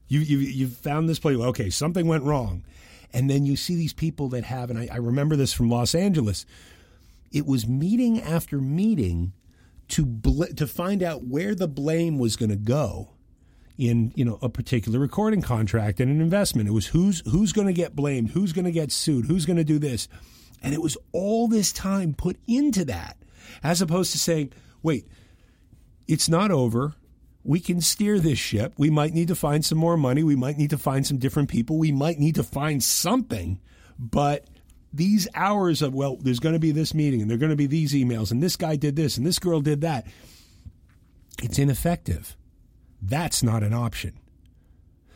You, 0.08 0.20
you, 0.20 0.38
you've 0.38 0.78
found 0.78 1.10
this 1.10 1.20
place, 1.20 1.38
okay, 1.38 1.70
something 1.70 2.08
went 2.08 2.24
wrong. 2.24 2.64
And 3.14 3.30
then 3.30 3.46
you 3.46 3.56
see 3.56 3.76
these 3.76 3.94
people 3.94 4.30
that 4.30 4.44
have, 4.44 4.70
and 4.70 4.78
I, 4.78 4.90
I 4.92 4.98
remember 4.98 5.36
this 5.36 5.54
from 5.54 5.70
Los 5.70 5.96
Angeles, 5.96 6.46
it 7.32 7.46
was 7.46 7.68
meeting 7.68 8.22
after 8.22 8.60
meeting 8.60 9.34
to 9.90 10.06
bl- 10.06 10.46
to 10.56 10.68
find 10.68 11.04
out 11.04 11.26
where 11.26 11.54
the 11.54 11.68
blame 11.68 12.18
was 12.18 12.36
going 12.36 12.50
to 12.50 12.56
go 12.56 13.10
in 13.78 14.14
you 14.16 14.24
know 14.24 14.40
a 14.42 14.50
particular 14.50 15.00
recording 15.00 15.42
contract 15.42 16.00
and 16.00 16.10
an 16.10 16.22
investment. 16.22 16.68
It 16.68 16.72
was 16.72 16.88
who's 16.88 17.22
who's 17.30 17.52
going 17.52 17.68
to 17.68 17.74
get 17.74 17.96
blamed, 17.96 18.32
who's 18.32 18.54
going 18.54 18.66
to 18.66 18.72
get 18.72 18.92
sued, 18.92 19.26
who's 19.26 19.46
going 19.46 19.58
to 19.58 19.64
do 19.64 19.80
this, 19.80 20.08
and 20.62 20.74
it 20.74 20.82
was 20.82 20.98
all 21.12 21.48
this 21.48 21.72
time 21.72 22.14
put 22.14 22.38
into 22.48 22.86
that, 22.86 23.18
as 23.64 23.82
opposed 23.82 24.12
to 24.14 24.18
saying, 24.18 24.54
"Wait, 24.82 25.08
it's 26.08 26.30
not 26.30 26.52
over. 26.52 26.96
We 27.46 27.60
can 27.60 27.80
steer 27.80 28.20
this 28.20 28.40
ship. 28.40 28.74
We 28.78 28.90
might 28.90 29.14
need 29.14 29.30
to 29.30 29.36
find 29.36 29.64
some 29.64 29.78
more 29.78 29.96
money. 29.96 30.24
We 30.24 30.36
might 30.36 30.58
need 30.58 30.72
to 30.72 30.78
find 30.78 31.08
some 31.08 31.18
different 31.18 31.48
people. 31.50 31.78
We 31.78 31.92
might 31.92 32.20
need 32.20 32.36
to 32.36 32.44
find 32.44 32.84
something, 32.84 33.60
but." 33.98 34.48
These 34.94 35.28
hours 35.36 35.82
of, 35.82 35.94
well, 35.94 36.16
there's 36.16 36.40
going 36.40 36.54
to 36.54 36.60
be 36.60 36.72
this 36.72 36.94
meeting 36.94 37.22
and 37.22 37.30
there 37.30 37.36
are 37.36 37.38
going 37.38 37.50
to 37.50 37.58
be 37.58 37.68
these 37.68 37.94
emails 37.94 38.32
and 38.32 38.42
this 38.42 38.56
guy 38.56 38.78
did 38.78 38.96
this 38.96 39.18
and 39.18 39.28
this 39.28 39.40
girl 39.40 39.60
did 39.60 39.82
that. 39.82 40.08
It's 41.44 41.60
ineffective 41.60 42.38
that's 43.08 43.44
not 43.44 43.64
an 43.64 43.74
option. 43.74 44.14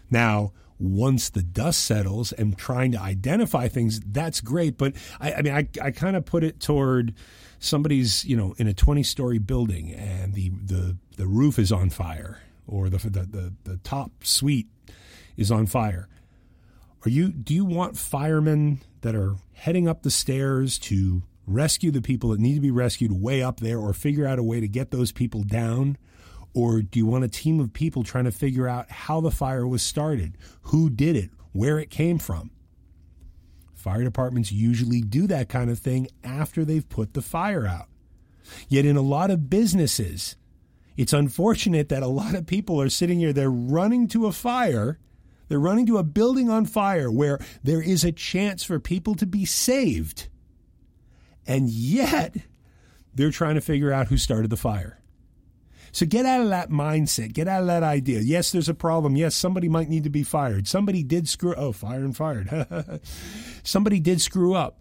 Now, 0.09 0.53
once 0.79 1.29
the 1.29 1.43
dust 1.43 1.83
settles 1.83 2.31
and 2.31 2.57
trying 2.57 2.91
to 2.93 3.00
identify 3.00 3.67
things, 3.67 4.00
that's 4.00 4.41
great. 4.41 4.77
But 4.77 4.93
I, 5.19 5.33
I 5.33 5.41
mean, 5.41 5.53
I, 5.53 5.67
I 5.81 5.91
kind 5.91 6.15
of 6.15 6.25
put 6.25 6.43
it 6.43 6.59
toward 6.59 7.13
somebody's, 7.59 8.24
you 8.24 8.38
know, 8.38 8.55
in 8.57 8.67
a 8.67 8.74
20 8.74 9.03
story 9.03 9.38
building 9.38 9.93
and 9.93 10.33
the, 10.33 10.50
the, 10.50 10.98
the 11.17 11.27
roof 11.27 11.59
is 11.59 11.71
on 11.71 11.89
fire 11.89 12.41
or 12.65 12.89
the, 12.89 12.98
the, 12.98 13.19
the, 13.21 13.53
the 13.65 13.77
top 13.77 14.12
suite 14.24 14.67
is 15.36 15.51
on 15.51 15.65
fire. 15.65 16.07
Are 17.05 17.09
you, 17.09 17.29
do 17.29 17.53
you 17.53 17.65
want 17.65 17.98
firemen 17.98 18.79
that 19.01 19.15
are 19.15 19.36
heading 19.53 19.88
up 19.88 20.03
the 20.03 20.12
stairs 20.12 20.79
to 20.79 21.24
rescue 21.45 21.91
the 21.91 22.01
people 22.01 22.29
that 22.29 22.39
need 22.39 22.55
to 22.55 22.62
be 22.62 22.71
rescued 22.71 23.12
way 23.12 23.41
up 23.41 23.59
there 23.59 23.79
or 23.79 23.93
figure 23.93 24.25
out 24.25 24.39
a 24.39 24.43
way 24.43 24.59
to 24.59 24.67
get 24.67 24.91
those 24.91 25.12
people 25.12 25.43
down? 25.43 25.98
Or 26.60 26.82
do 26.82 27.00
you 27.00 27.06
want 27.06 27.24
a 27.24 27.30
team 27.30 27.62
of 27.62 27.72
people 27.72 28.04
trying 28.04 28.25
to 28.25 28.32
figure 28.32 28.68
out 28.68 28.92
how 28.92 29.22
the 29.22 29.32
fire 29.32 29.66
was 29.66 29.82
started, 29.82 30.38
who 30.63 30.89
did 30.89 31.16
it, 31.16 31.30
where 31.54 31.80
it 31.80 31.89
came 31.89 32.18
from? 32.18 32.51
Fire 33.74 34.04
departments 34.04 34.51
usually 34.51 35.00
do 35.00 35.25
that 35.28 35.48
kind 35.48 35.70
of 35.70 35.80
thing 35.80 36.10
after 36.22 36.66
they've 36.66 36.89
put 36.89 37.13
the 37.13 37.22
fire 37.22 37.66
out. 37.66 37.88
Yet 38.68 38.84
in 38.84 38.98
a 38.98 39.01
lot 39.01 39.32
of 39.32 39.50
businesses, 39.50 40.36
it's 40.98 41.13
unfortunate 41.13 41.88
that 41.88 42.04
a 42.04 42.08
lot 42.08 42.36
of 42.36 42.46
people 42.46 42.82
are 42.82 42.89
sitting 42.89 43.20
here, 43.20 43.32
they're 43.32 43.50
running 43.50 44.10
to 44.10 44.25
a 44.25 44.34
fire, 44.34 45.00
They're 45.50 45.60
running 45.60 45.88
to 45.88 45.98
a 45.98 46.04
building 46.04 46.50
on 46.50 46.66
fire 46.66 47.12
where 47.12 47.39
there 47.63 47.82
is 47.82 48.04
a 48.04 48.12
chance 48.12 48.63
for 48.63 48.80
people 48.80 49.16
to 49.16 49.25
be 49.25 49.46
saved. 49.46 50.28
And 51.46 51.70
yet, 51.70 52.36
they're 53.16 53.32
trying 53.32 53.56
to 53.56 53.62
figure 53.62 53.92
out 53.92 54.08
who 54.08 54.18
started 54.18 54.51
the 54.51 54.58
fire. 54.58 54.99
So 55.91 56.05
get 56.05 56.25
out 56.25 56.41
of 56.41 56.50
that 56.50 56.69
mindset. 56.69 57.34
Get 57.34 57.48
out 57.48 57.62
of 57.62 57.67
that 57.67 57.84
idea. 57.84 58.19
Yes, 58.19 58.51
there's 58.51 58.69
a 58.69 58.74
problem. 58.74 59.15
Yes, 59.15 59.36
somebody 59.36 59.69
might 59.69 59.89
need 59.89 60.03
to 60.03 60.10
be 60.10 60.24
fired. 60.24 60.67
Somebody 60.67 61.03
did 61.03 61.27
screw. 61.27 61.55
Oh, 61.55 61.72
fire 61.72 62.03
and 62.03 62.15
fired. 62.15 63.01
somebody 63.63 64.00
did 64.00 64.22
screw 64.22 64.53
up. 64.53 64.79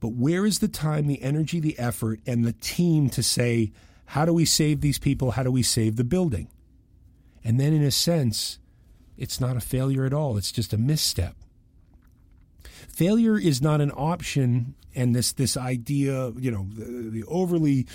But 0.00 0.14
where 0.14 0.44
is 0.44 0.58
the 0.58 0.68
time, 0.68 1.06
the 1.06 1.22
energy, 1.22 1.60
the 1.60 1.78
effort, 1.78 2.20
and 2.26 2.44
the 2.44 2.52
team 2.52 3.08
to 3.10 3.22
say, 3.22 3.72
how 4.06 4.24
do 4.24 4.32
we 4.32 4.44
save 4.44 4.80
these 4.80 4.98
people? 4.98 5.30
How 5.30 5.42
do 5.42 5.50
we 5.50 5.62
save 5.62 5.96
the 5.96 6.04
building? 6.04 6.48
And 7.44 7.60
then, 7.60 7.72
in 7.72 7.82
a 7.82 7.90
sense, 7.90 8.58
it's 9.16 9.40
not 9.40 9.56
a 9.56 9.60
failure 9.60 10.04
at 10.04 10.12
all. 10.12 10.36
It's 10.36 10.52
just 10.52 10.72
a 10.72 10.76
misstep. 10.76 11.36
Failure 12.88 13.38
is 13.38 13.62
not 13.62 13.80
an 13.80 13.92
option, 13.92 14.74
and 14.94 15.14
this 15.14 15.32
this 15.32 15.56
idea, 15.56 16.30
you 16.32 16.50
know, 16.50 16.66
the, 16.74 17.10
the 17.10 17.24
overly 17.24 17.86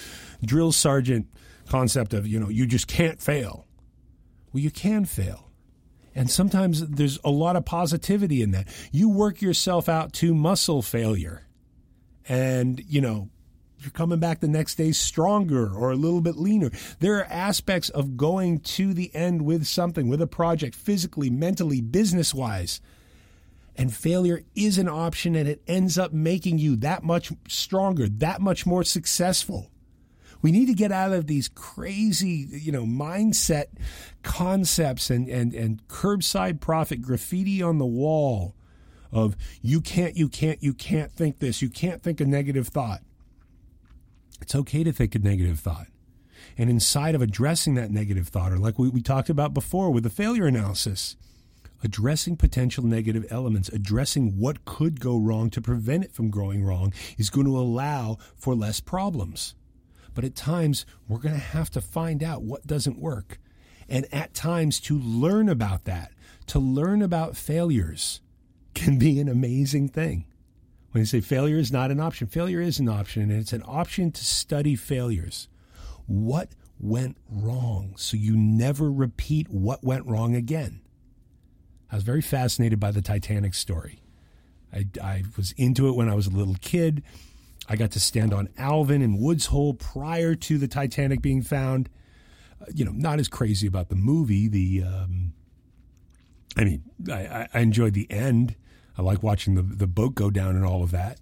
drill 0.44 0.72
sergeant 0.72 1.28
concept 1.68 2.14
of 2.14 2.28
you 2.28 2.40
know 2.40 2.50
you 2.50 2.66
just 2.66 2.88
can't 2.88 3.22
fail. 3.22 3.68
Well, 4.52 4.64
you 4.64 4.72
can 4.72 5.06
fail. 5.06 5.48
And 6.16 6.32
sometimes 6.32 6.82
there's 6.88 7.20
a 7.24 7.30
lot 7.30 7.56
of 7.56 7.64
positivity 7.64 8.42
in 8.42 8.50
that. 8.52 8.68
You 8.92 9.08
work 9.08 9.40
yourself 9.40 9.88
out 9.88 10.14
to 10.14 10.34
muscle 10.34 10.82
failure. 10.82 11.46
And, 12.28 12.82
you 12.88 13.02
know, 13.02 13.30
you're 13.78 13.92
coming 13.92 14.18
back 14.18 14.40
the 14.40 14.48
next 14.48 14.76
day 14.76 14.94
stronger 14.94 15.72
or 15.72 15.92
a 15.92 15.96
little 15.96 16.22
bit 16.22 16.36
leaner. 16.36 16.72
There 17.00 17.20
are 17.20 17.26
aspects 17.26 17.90
of 17.90 18.18
going 18.18 18.62
to 18.62 18.96
the 18.96 19.14
end 19.14 19.44
with 19.44 19.68
something, 19.68 20.08
with 20.08 20.20
a 20.20 20.26
project, 20.26 20.74
physically, 20.74 21.30
mentally, 21.30 21.82
business 21.82 22.34
wise. 22.34 22.82
And 23.76 23.94
failure 23.94 24.42
is 24.56 24.80
an 24.80 24.90
option 24.90 25.36
and 25.36 25.48
it 25.48 25.62
ends 25.68 26.00
up 26.00 26.14
making 26.14 26.58
you 26.58 26.78
that 26.78 27.04
much 27.04 27.32
stronger, 27.48 28.10
that 28.10 28.42
much 28.42 28.66
more 28.66 28.84
successful. 28.84 29.70
We 30.42 30.52
need 30.52 30.68
to 30.68 30.74
get 30.74 30.92
out 30.92 31.14
of 31.14 31.28
these 31.28 31.48
crazy, 31.48 32.48
you 32.52 32.72
know, 32.72 32.86
mindset 32.86 33.66
concepts 34.24 35.10
and, 35.10 35.28
and, 35.28 35.54
and 35.54 35.86
curbside 35.88 36.60
profit 36.60 37.02
graffiti 37.02 37.62
on 37.62 37.78
the 37.78 37.86
wall 37.86 38.56
of 39.12 39.36
you 39.62 39.82
can't, 39.82 40.16
you 40.16 40.30
can't, 40.30 40.62
you 40.62 40.74
can't 40.74 41.12
think 41.12 41.40
this, 41.40 41.62
you 41.62 41.70
can't 41.70 42.02
think 42.04 42.20
a 42.20 42.26
negative 42.26 42.68
thought. 42.68 43.02
It's 44.42 44.56
okay 44.56 44.84
to 44.84 44.92
think 44.92 45.16
a 45.16 45.20
negative 45.20 45.60
thought. 45.60 45.88
And 46.58 46.70
inside 46.70 47.16
of 47.16 47.22
addressing 47.22 47.76
that 47.76 47.92
negative 47.92 48.28
thought, 48.28 48.52
or 48.52 48.58
like 48.58 48.78
we, 48.78 48.90
we 48.90 49.02
talked 49.02 49.30
about 49.30 49.54
before 49.54 49.92
with 49.92 50.04
the 50.04 50.10
failure 50.10 50.46
analysis, 50.46 51.16
addressing 51.84 52.38
potential 52.38 52.84
negative 52.84 53.26
elements, 53.30 53.70
addressing 53.70 54.38
what 54.38 54.66
could 54.66 55.00
go 55.00 55.18
wrong 55.18 55.50
to 55.52 55.62
prevent 55.62 56.04
it 56.04 56.14
from 56.14 56.30
going 56.30 56.64
wrong 56.64 56.94
is 57.18 57.30
going 57.30 57.46
to 57.46 57.58
allow 57.58 58.18
for 58.36 58.56
less 58.56 58.80
problems. 58.80 59.56
But 60.18 60.26
at 60.26 60.34
times, 60.34 60.88
we're 61.08 61.20
going 61.20 61.36
to 61.36 61.40
have 61.40 61.70
to 61.70 61.80
find 61.80 62.24
out 62.24 62.42
what 62.42 62.66
doesn't 62.66 62.98
work. 62.98 63.38
And 63.88 64.12
at 64.12 64.34
times, 64.34 64.80
to 64.80 64.98
learn 64.98 65.48
about 65.48 65.84
that, 65.84 66.12
to 66.48 66.58
learn 66.58 67.04
about 67.04 67.38
failures, 67.38 68.20
can 68.74 68.98
be 68.98 69.20
an 69.20 69.30
amazing 69.30 69.90
thing. 69.90 70.26
When 70.90 71.04
you 71.04 71.06
say 71.06 71.22
failure 71.22 71.58
is 71.58 71.72
not 71.72 71.92
an 71.92 72.00
option, 72.00 72.26
failure 72.26 72.60
is 72.60 72.80
an 72.80 72.90
option, 72.90 73.30
and 73.30 73.34
it's 73.34 73.54
an 73.54 73.62
option 73.68 74.12
to 74.12 74.26
study 74.26 74.76
failures. 74.76 75.50
What 76.08 76.50
went 76.80 77.18
wrong 77.30 77.94
so 77.96 78.18
you 78.18 78.36
never 78.36 78.92
repeat 78.92 79.50
what 79.50 79.84
went 79.84 80.08
wrong 80.08 80.34
again? 80.34 80.82
I 81.92 81.96
was 81.96 82.04
very 82.04 82.24
fascinated 82.24 82.80
by 82.80 82.90
the 82.90 83.04
Titanic 83.04 83.54
story. 83.54 84.02
I, 84.74 84.88
I 85.00 85.26
was 85.38 85.52
into 85.58 85.88
it 85.88 85.96
when 85.96 86.10
I 86.10 86.16
was 86.16 86.26
a 86.26 86.32
little 86.32 86.58
kid. 86.60 87.04
I 87.70 87.76
got 87.76 87.92
to 87.92 88.00
stand 88.00 88.34
on 88.34 88.50
Alvin 88.58 89.02
and 89.02 89.20
Woods 89.20 89.48
Hole 89.48 89.74
prior 89.74 90.36
to 90.36 90.58
the 90.58 90.68
Titanic 90.68 91.22
being 91.22 91.42
found. 91.42 91.90
Uh, 92.62 92.66
you 92.74 92.86
know, 92.86 92.92
not 92.92 93.20
as 93.20 93.28
crazy 93.28 93.68
about 93.68 93.90
the 93.90 93.96
movie. 93.96 94.48
The, 94.48 94.84
um, 94.84 95.34
I 96.56 96.64
mean, 96.64 96.84
I, 97.12 97.48
I 97.54 97.60
enjoyed 97.60 97.94
the 97.94 98.10
end. 98.10 98.56
I 98.98 99.02
like 99.02 99.22
watching 99.22 99.56
the 99.56 99.62
the 99.62 99.88
boat 99.88 100.16
go 100.16 100.32
down 100.32 100.56
and 100.56 100.66
all 100.66 100.82
of 100.82 100.92
that. 100.92 101.20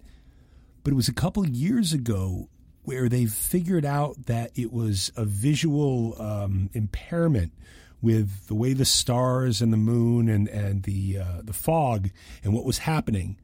But 0.82 0.92
it 0.92 0.96
was 0.96 1.08
a 1.08 1.14
couple 1.14 1.46
years 1.46 1.92
ago 1.92 2.48
where 2.84 3.08
they 3.08 3.26
figured 3.26 3.84
out 3.84 4.26
that 4.26 4.52
it 4.54 4.72
was 4.72 5.10
a 5.16 5.24
visual 5.24 6.20
um, 6.22 6.70
impairment 6.72 7.52
with 8.00 8.46
the 8.46 8.54
way 8.54 8.72
the 8.72 8.84
stars 8.84 9.60
and 9.60 9.72
the 9.72 9.76
moon 9.76 10.28
and 10.28 10.48
and 10.48 10.84
the 10.84 11.18
uh, 11.18 11.42
the 11.42 11.52
fog 11.52 12.10
and 12.44 12.54
what 12.54 12.64
was 12.64 12.78
happening 12.78 13.36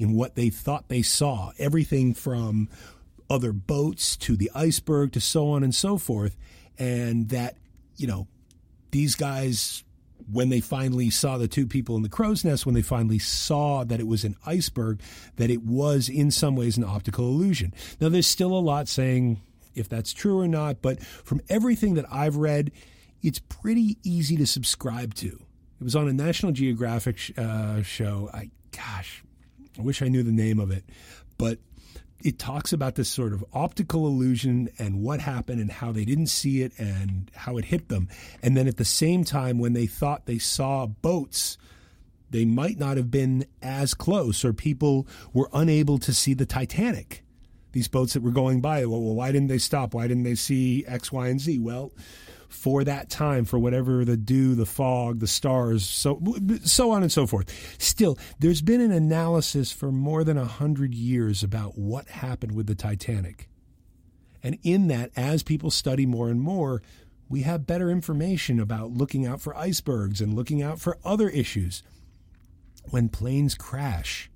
in 0.00 0.14
what 0.14 0.34
they 0.34 0.48
thought 0.48 0.88
they 0.88 1.02
saw. 1.02 1.52
Everything 1.58 2.14
from 2.14 2.68
other 3.28 3.52
boats 3.52 4.16
to 4.16 4.34
the 4.34 4.50
iceberg 4.54 5.12
to 5.12 5.20
so 5.20 5.50
on 5.50 5.62
and 5.62 5.74
so 5.74 5.98
forth. 5.98 6.36
And 6.78 7.28
that, 7.28 7.58
you 7.96 8.06
know, 8.06 8.26
these 8.92 9.14
guys, 9.14 9.84
when 10.32 10.48
they 10.48 10.60
finally 10.60 11.10
saw 11.10 11.36
the 11.36 11.46
two 11.46 11.66
people 11.66 11.96
in 11.96 12.02
the 12.02 12.08
crow's 12.08 12.44
nest, 12.44 12.64
when 12.64 12.74
they 12.74 12.82
finally 12.82 13.18
saw 13.18 13.84
that 13.84 14.00
it 14.00 14.06
was 14.06 14.24
an 14.24 14.36
iceberg, 14.46 15.00
that 15.36 15.50
it 15.50 15.62
was 15.62 16.08
in 16.08 16.30
some 16.30 16.56
ways 16.56 16.78
an 16.78 16.84
optical 16.84 17.26
illusion. 17.26 17.74
Now, 18.00 18.08
there's 18.08 18.26
still 18.26 18.54
a 18.54 18.58
lot 18.58 18.88
saying 18.88 19.42
if 19.74 19.88
that's 19.88 20.14
true 20.14 20.40
or 20.40 20.48
not, 20.48 20.80
but 20.80 21.00
from 21.02 21.42
everything 21.50 21.94
that 21.94 22.06
I've 22.10 22.36
read, 22.36 22.72
it's 23.22 23.38
pretty 23.38 23.98
easy 24.02 24.36
to 24.38 24.46
subscribe 24.46 25.12
to. 25.16 25.26
It 25.28 25.84
was 25.84 25.94
on 25.94 26.08
a 26.08 26.12
National 26.12 26.52
Geographic 26.52 27.18
uh, 27.36 27.82
show. 27.82 28.30
I, 28.32 28.50
gosh, 28.72 29.22
I 29.78 29.82
wish 29.82 30.02
I 30.02 30.08
knew 30.08 30.22
the 30.22 30.32
name 30.32 30.58
of 30.58 30.70
it, 30.70 30.84
but 31.38 31.58
it 32.22 32.38
talks 32.38 32.72
about 32.72 32.96
this 32.96 33.08
sort 33.08 33.32
of 33.32 33.44
optical 33.52 34.06
illusion 34.06 34.68
and 34.78 35.02
what 35.02 35.20
happened 35.20 35.60
and 35.60 35.72
how 35.72 35.90
they 35.90 36.04
didn't 36.04 36.26
see 36.26 36.62
it 36.62 36.72
and 36.78 37.30
how 37.34 37.56
it 37.56 37.64
hit 37.64 37.88
them. 37.88 38.08
And 38.42 38.56
then 38.56 38.68
at 38.68 38.76
the 38.76 38.84
same 38.84 39.24
time, 39.24 39.58
when 39.58 39.72
they 39.72 39.86
thought 39.86 40.26
they 40.26 40.38
saw 40.38 40.86
boats, 40.86 41.56
they 42.28 42.44
might 42.44 42.78
not 42.78 42.96
have 42.96 43.10
been 43.10 43.46
as 43.62 43.94
close, 43.94 44.44
or 44.44 44.52
people 44.52 45.06
were 45.32 45.48
unable 45.52 45.98
to 45.98 46.12
see 46.12 46.34
the 46.34 46.46
Titanic. 46.46 47.24
These 47.72 47.88
boats 47.88 48.12
that 48.14 48.22
were 48.22 48.30
going 48.32 48.60
by, 48.60 48.84
well, 48.84 49.00
why 49.00 49.32
didn't 49.32 49.48
they 49.48 49.58
stop? 49.58 49.94
Why 49.94 50.06
didn't 50.06 50.24
they 50.24 50.34
see 50.34 50.84
X, 50.86 51.10
Y, 51.10 51.28
and 51.28 51.40
Z? 51.40 51.58
Well, 51.60 51.92
for 52.50 52.82
that 52.82 53.08
time, 53.08 53.44
for 53.44 53.58
whatever 53.58 54.04
the 54.04 54.16
dew, 54.16 54.54
the 54.54 54.66
fog, 54.66 55.20
the 55.20 55.26
stars, 55.26 55.88
so 55.88 56.20
so 56.64 56.90
on 56.90 57.02
and 57.02 57.10
so 57.10 57.26
forth. 57.26 57.48
Still, 57.78 58.18
there's 58.40 58.60
been 58.60 58.80
an 58.80 58.90
analysis 58.90 59.70
for 59.72 59.92
more 59.92 60.24
than 60.24 60.36
a 60.36 60.44
hundred 60.44 60.92
years 60.92 61.42
about 61.42 61.78
what 61.78 62.08
happened 62.08 62.52
with 62.52 62.66
the 62.66 62.74
Titanic, 62.74 63.48
and 64.42 64.58
in 64.62 64.88
that, 64.88 65.12
as 65.16 65.42
people 65.44 65.70
study 65.70 66.04
more 66.06 66.28
and 66.28 66.40
more, 66.40 66.82
we 67.28 67.42
have 67.42 67.66
better 67.66 67.88
information 67.88 68.58
about 68.58 68.90
looking 68.90 69.24
out 69.24 69.40
for 69.40 69.56
icebergs 69.56 70.20
and 70.20 70.34
looking 70.34 70.60
out 70.60 70.80
for 70.80 70.98
other 71.04 71.28
issues. 71.28 71.84
When 72.90 73.08
planes 73.08 73.54
crash, 73.54 74.28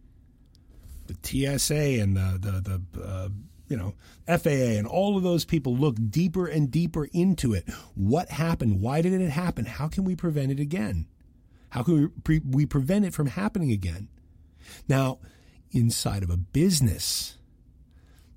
the 1.07 1.17
TSA 1.21 2.01
and 2.01 2.17
the 2.17 2.39
the 2.41 2.81
the 2.95 3.03
uh, 3.03 3.29
you 3.69 3.77
know, 3.77 3.95
FAA 4.27 4.77
and 4.79 4.87
all 4.87 5.17
of 5.17 5.23
those 5.23 5.45
people 5.45 5.77
look 5.77 5.97
deeper 6.11 6.47
and 6.47 6.71
deeper 6.71 7.07
into 7.07 7.55
it. 7.55 7.69
What 7.95 8.31
happened? 8.31 8.81
Why 8.81 9.01
did 9.01 9.13
it 9.13 9.31
happen? 9.31 9.65
How 9.65 9.89
can 9.89 10.05
we 10.05 10.17
prevent 10.17 10.53
it 10.53 10.61
again? 10.61 11.07
How 11.71 11.83
can 11.83 11.95
we, 11.95 12.09
pre- 12.09 12.43
we 12.49 12.67
prevent 12.67 13.05
it 13.05 13.15
from 13.15 13.27
happening 13.27 13.73
again? 13.73 14.09
Now, 14.89 15.19
inside 15.71 16.23
of 16.23 16.31
a 16.31 16.37
business, 16.37 17.39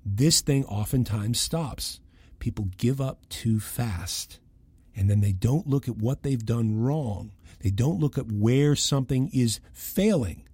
this 0.04 0.40
thing 0.40 0.64
oftentimes 0.64 1.38
stops. 1.38 2.00
People 2.38 2.68
give 2.76 3.00
up 3.00 3.28
too 3.28 3.60
fast. 3.60 4.40
And 4.96 5.08
then 5.08 5.20
they 5.20 5.32
don't 5.32 5.68
look 5.68 5.88
at 5.88 5.98
what 5.98 6.22
they've 6.22 6.44
done 6.44 6.80
wrong. 6.80 7.32
They 7.60 7.70
don't 7.70 8.00
look 8.00 8.18
at 8.18 8.32
where 8.32 8.74
something 8.74 9.30
is 9.32 9.60
failing. 9.72 10.48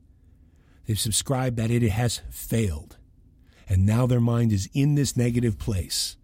They've 0.86 0.98
subscribed 0.98 1.56
that 1.56 1.70
it 1.70 1.82
has 1.82 2.20
failed 2.30 2.98
and 3.68 3.87
now 3.87 4.06
their 4.06 4.21
mind 4.21 4.52
is 4.52 4.68
in 4.75 4.94
this 4.94 5.16
negative 5.16 5.59
place. 5.59 6.16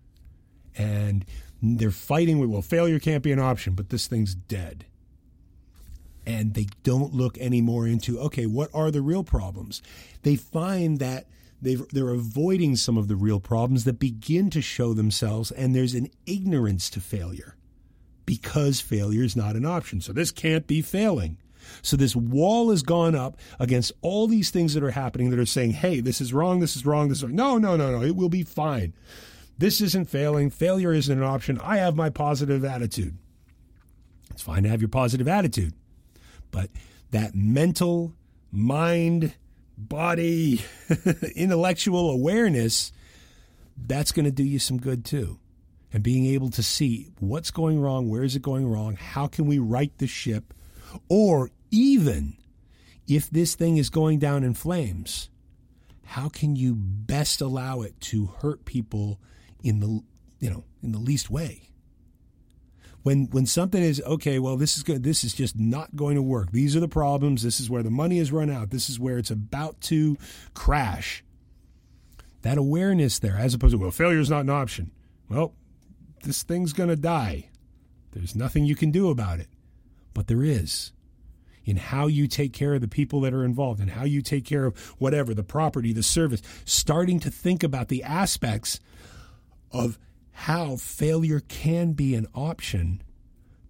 And 0.77 1.25
they're 1.63 1.91
fighting 1.91 2.39
with, 2.39 2.51
well, 2.51 2.63
failure 2.63 2.99
can't 2.99 3.23
be 3.23 3.33
an 3.33 3.39
option, 3.39 3.75
but 3.75 3.91
this 3.91 4.07
thing's 4.07 4.35
dead. 4.35 4.87
And 6.27 6.55
they 6.55 6.67
don't 6.83 7.15
look 7.15 7.39
anymore 7.39 7.87
into, 7.87 8.19
okay, 8.21 8.47
what 8.47 8.71
are 8.75 8.91
the 8.91 9.03
real 9.03 9.25
problems? 9.25 9.83
They 10.23 10.37
find 10.37 10.99
that 10.99 11.27
they 11.63 12.01
are 12.01 12.15
avoiding 12.15 12.77
some 12.77 12.97
of 12.97 13.09
the 13.09 13.17
real 13.17 13.41
problems 13.41 13.85
that 13.85 13.99
begin 13.99 14.49
to 14.51 14.63
show 14.63 14.95
themselves, 14.95 15.51
and 15.51 15.75
there's 15.75 15.95
an 15.95 16.09
ignorance 16.27 16.89
to 16.91 17.01
failure 17.01 17.57
because 18.25 18.81
failure 18.81 19.23
is 19.23 19.37
not 19.37 19.57
an 19.57 19.67
option. 19.67 20.01
So 20.01 20.13
this 20.13 20.31
can't 20.31 20.67
be 20.67 20.81
failing. 20.81 21.37
So 21.83 21.97
this 21.97 22.17
wall 22.17 22.71
has 22.71 22.83
gone 22.83 23.15
up 23.15 23.39
against 23.59 23.93
all 24.03 24.27
these 24.27 24.51
things 24.51 24.75
that 24.75 24.83
are 24.83 24.91
happening 24.91 25.31
that 25.31 25.39
are 25.39 25.47
saying, 25.47 25.73
hey, 25.73 26.01
this 26.01 26.21
is 26.21 26.33
wrong, 26.33 26.61
this 26.61 26.77
is 26.77 26.85
wrong, 26.85 27.09
this 27.09 27.19
is 27.19 27.25
wrong. 27.25 27.35
No, 27.35 27.59
no, 27.59 27.77
no, 27.77 27.91
no, 27.91 28.03
it 28.03 28.17
will 28.17 28.29
be 28.29 28.43
fine. 28.43 28.95
This 29.59 29.81
isn't 29.83 30.09
failing. 30.09 30.49
Failure 30.49 30.93
isn't 30.93 31.19
an 31.19 31.23
option. 31.23 31.61
I 31.63 31.77
have 31.77 31.95
my 31.95 32.09
positive 32.09 32.65
attitude. 32.65 33.19
It's 34.31 34.43
fine 34.43 34.63
to 34.63 34.71
have 34.71 34.81
your 34.81 34.89
positive 34.89 35.29
attitude. 35.29 35.75
But 36.51 36.71
that 37.11 37.35
mental, 37.35 38.15
mind, 38.51 39.35
body, 39.77 40.63
intellectual 41.37 42.11
awareness, 42.11 42.93
that's 43.77 44.13
going 44.13 44.25
to 44.25 44.31
do 44.31 44.45
you 44.45 44.59
some 44.59 44.79
good 44.79 45.05
too. 45.05 45.39
And 45.93 46.03
being 46.03 46.27
able 46.27 46.51
to 46.51 46.63
see 46.63 47.11
what's 47.19 47.51
going 47.51 47.81
wrong, 47.81 48.09
where 48.09 48.23
is 48.23 48.37
it 48.37 48.43
going 48.43 48.67
wrong, 48.67 48.97
how 48.97 49.27
can 49.27 49.47
we 49.47 49.59
right 49.59 49.93
the 49.99 50.07
ship, 50.07 50.55
or 51.09 51.51
even 51.71 52.37
if 53.07 53.31
this 53.31 53.55
thing 53.55 53.77
is 53.77 53.91
going 53.91 54.19
down 54.19 54.45
in 54.45 54.55
flames, 54.55 55.31
how 56.05 56.29
can 56.29 56.57
you 56.57 56.75
best 56.75 57.41
allow 57.41 57.83
it 57.83 58.01
to 58.01 58.27
hurt 58.27 58.65
people 58.65 59.21
in 59.63 59.81
the 59.81 60.01
you 60.39 60.51
know 60.51 60.65
in 60.83 60.93
the 60.93 60.99
least 60.99 61.31
way? 61.31 61.71
when 63.03 63.27
when 63.27 63.47
something 63.47 63.83
is 63.83 64.03
okay, 64.05 64.39
well, 64.39 64.57
this 64.57 64.77
is 64.77 64.83
good. 64.83 65.03
This 65.03 65.25
is 65.25 65.35
just 65.35 65.59
not 65.59 65.97
going 65.97 66.17
to 66.17 66.23
work. 66.23 66.53
These 66.53 66.77
are 66.77 66.81
the 66.81 66.89
problems. 66.89 67.43
This 67.43 67.61
is 67.61 67.71
where 67.71 67.83
the 67.83 67.91
money 67.91 68.19
has 68.19 68.33
run 68.33 68.51
out. 68.51 68.71
This 68.71 68.91
is 68.91 69.01
where 69.01 69.19
it's 69.19 69.31
about 69.31 69.81
to 69.83 70.17
crash. 70.55 71.25
That 72.43 72.59
awareness 72.59 73.19
there, 73.19 73.37
as 73.37 73.55
opposed 73.55 73.73
to 73.73 73.79
well, 73.79 73.91
failure 73.91 74.19
is 74.19 74.31
not 74.31 74.41
an 74.41 74.51
option. 74.51 74.91
Well, 75.29 75.55
this 76.25 76.43
thing's 76.43 76.73
going 76.73 76.89
to 76.89 76.97
die. 76.97 77.51
There's 78.13 78.35
nothing 78.35 78.65
you 78.65 78.75
can 78.75 78.91
do 78.91 79.11
about 79.11 79.41
it, 79.41 79.49
but 80.15 80.27
there 80.27 80.43
is 80.43 80.93
in 81.65 81.77
how 81.77 82.07
you 82.07 82.27
take 82.27 82.53
care 82.53 82.75
of 82.75 82.81
the 82.81 82.89
people 82.89 83.21
that 83.21 83.35
are 83.35 83.45
involved 83.45 83.81
and 83.81 83.91
how 83.91 84.05
you 84.05 84.23
take 84.23 84.45
care 84.45 84.65
of 84.65 84.77
whatever 84.99 85.35
the 85.35 85.43
property, 85.43 85.93
the 85.93 86.03
service, 86.03 86.43
starting 86.65 87.21
to 87.21 87.31
think 87.31 87.63
about 87.63 87.89
the 87.89 88.03
aspects 88.03 88.81
of 89.71 89.99
how 90.33 90.77
failure 90.77 91.41
can 91.41 91.93
be 91.93 92.15
an 92.15 92.27
option 92.35 93.03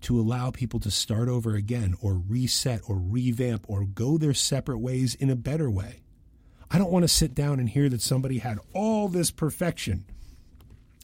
to 0.01 0.19
allow 0.19 0.51
people 0.51 0.81
to 0.81 0.91
start 0.91 1.29
over 1.29 1.55
again 1.55 1.95
or 2.01 2.15
reset 2.15 2.81
or 2.89 2.97
revamp 2.97 3.65
or 3.69 3.85
go 3.85 4.17
their 4.17 4.33
separate 4.33 4.79
ways 4.79 5.15
in 5.17 5.29
a 5.29 5.37
better 5.37 5.71
way. 5.71 6.01
I 6.71 6.79
don't 6.79 6.93
want 6.93 7.03
to 7.03 7.09
sit 7.09 7.35
down 7.35 7.59
and 7.59 7.69
hear 7.69 7.89
that 7.89 8.01
somebody 8.01 8.39
had 8.39 8.59
all 8.73 9.09
this 9.09 9.31
perfection. 9.31 10.05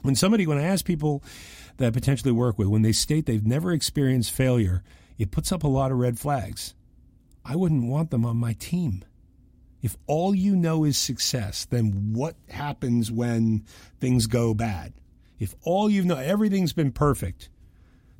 When 0.02 0.14
somebody, 0.14 0.46
when 0.46 0.58
I 0.58 0.62
ask 0.62 0.84
people 0.84 1.22
that 1.76 1.88
I 1.88 1.90
potentially 1.90 2.32
work 2.32 2.58
with, 2.58 2.68
when 2.68 2.82
they 2.82 2.92
state 2.92 3.26
they've 3.26 3.44
never 3.44 3.72
experienced 3.72 4.30
failure, 4.30 4.82
it 5.18 5.30
puts 5.30 5.52
up 5.52 5.62
a 5.62 5.68
lot 5.68 5.92
of 5.92 5.98
red 5.98 6.18
flags. 6.18 6.74
I 7.44 7.56
wouldn't 7.56 7.84
want 7.84 8.10
them 8.10 8.24
on 8.24 8.36
my 8.36 8.54
team. 8.54 9.04
If 9.82 9.96
all 10.06 10.34
you 10.34 10.56
know 10.56 10.84
is 10.84 10.98
success, 10.98 11.64
then 11.64 12.12
what 12.12 12.34
happens 12.48 13.10
when 13.10 13.64
things 14.00 14.26
go 14.26 14.52
bad? 14.52 14.94
if 15.38 15.54
all 15.62 15.90
you've 15.90 16.06
known, 16.06 16.22
everything's 16.22 16.72
been 16.72 16.92
perfect. 16.92 17.48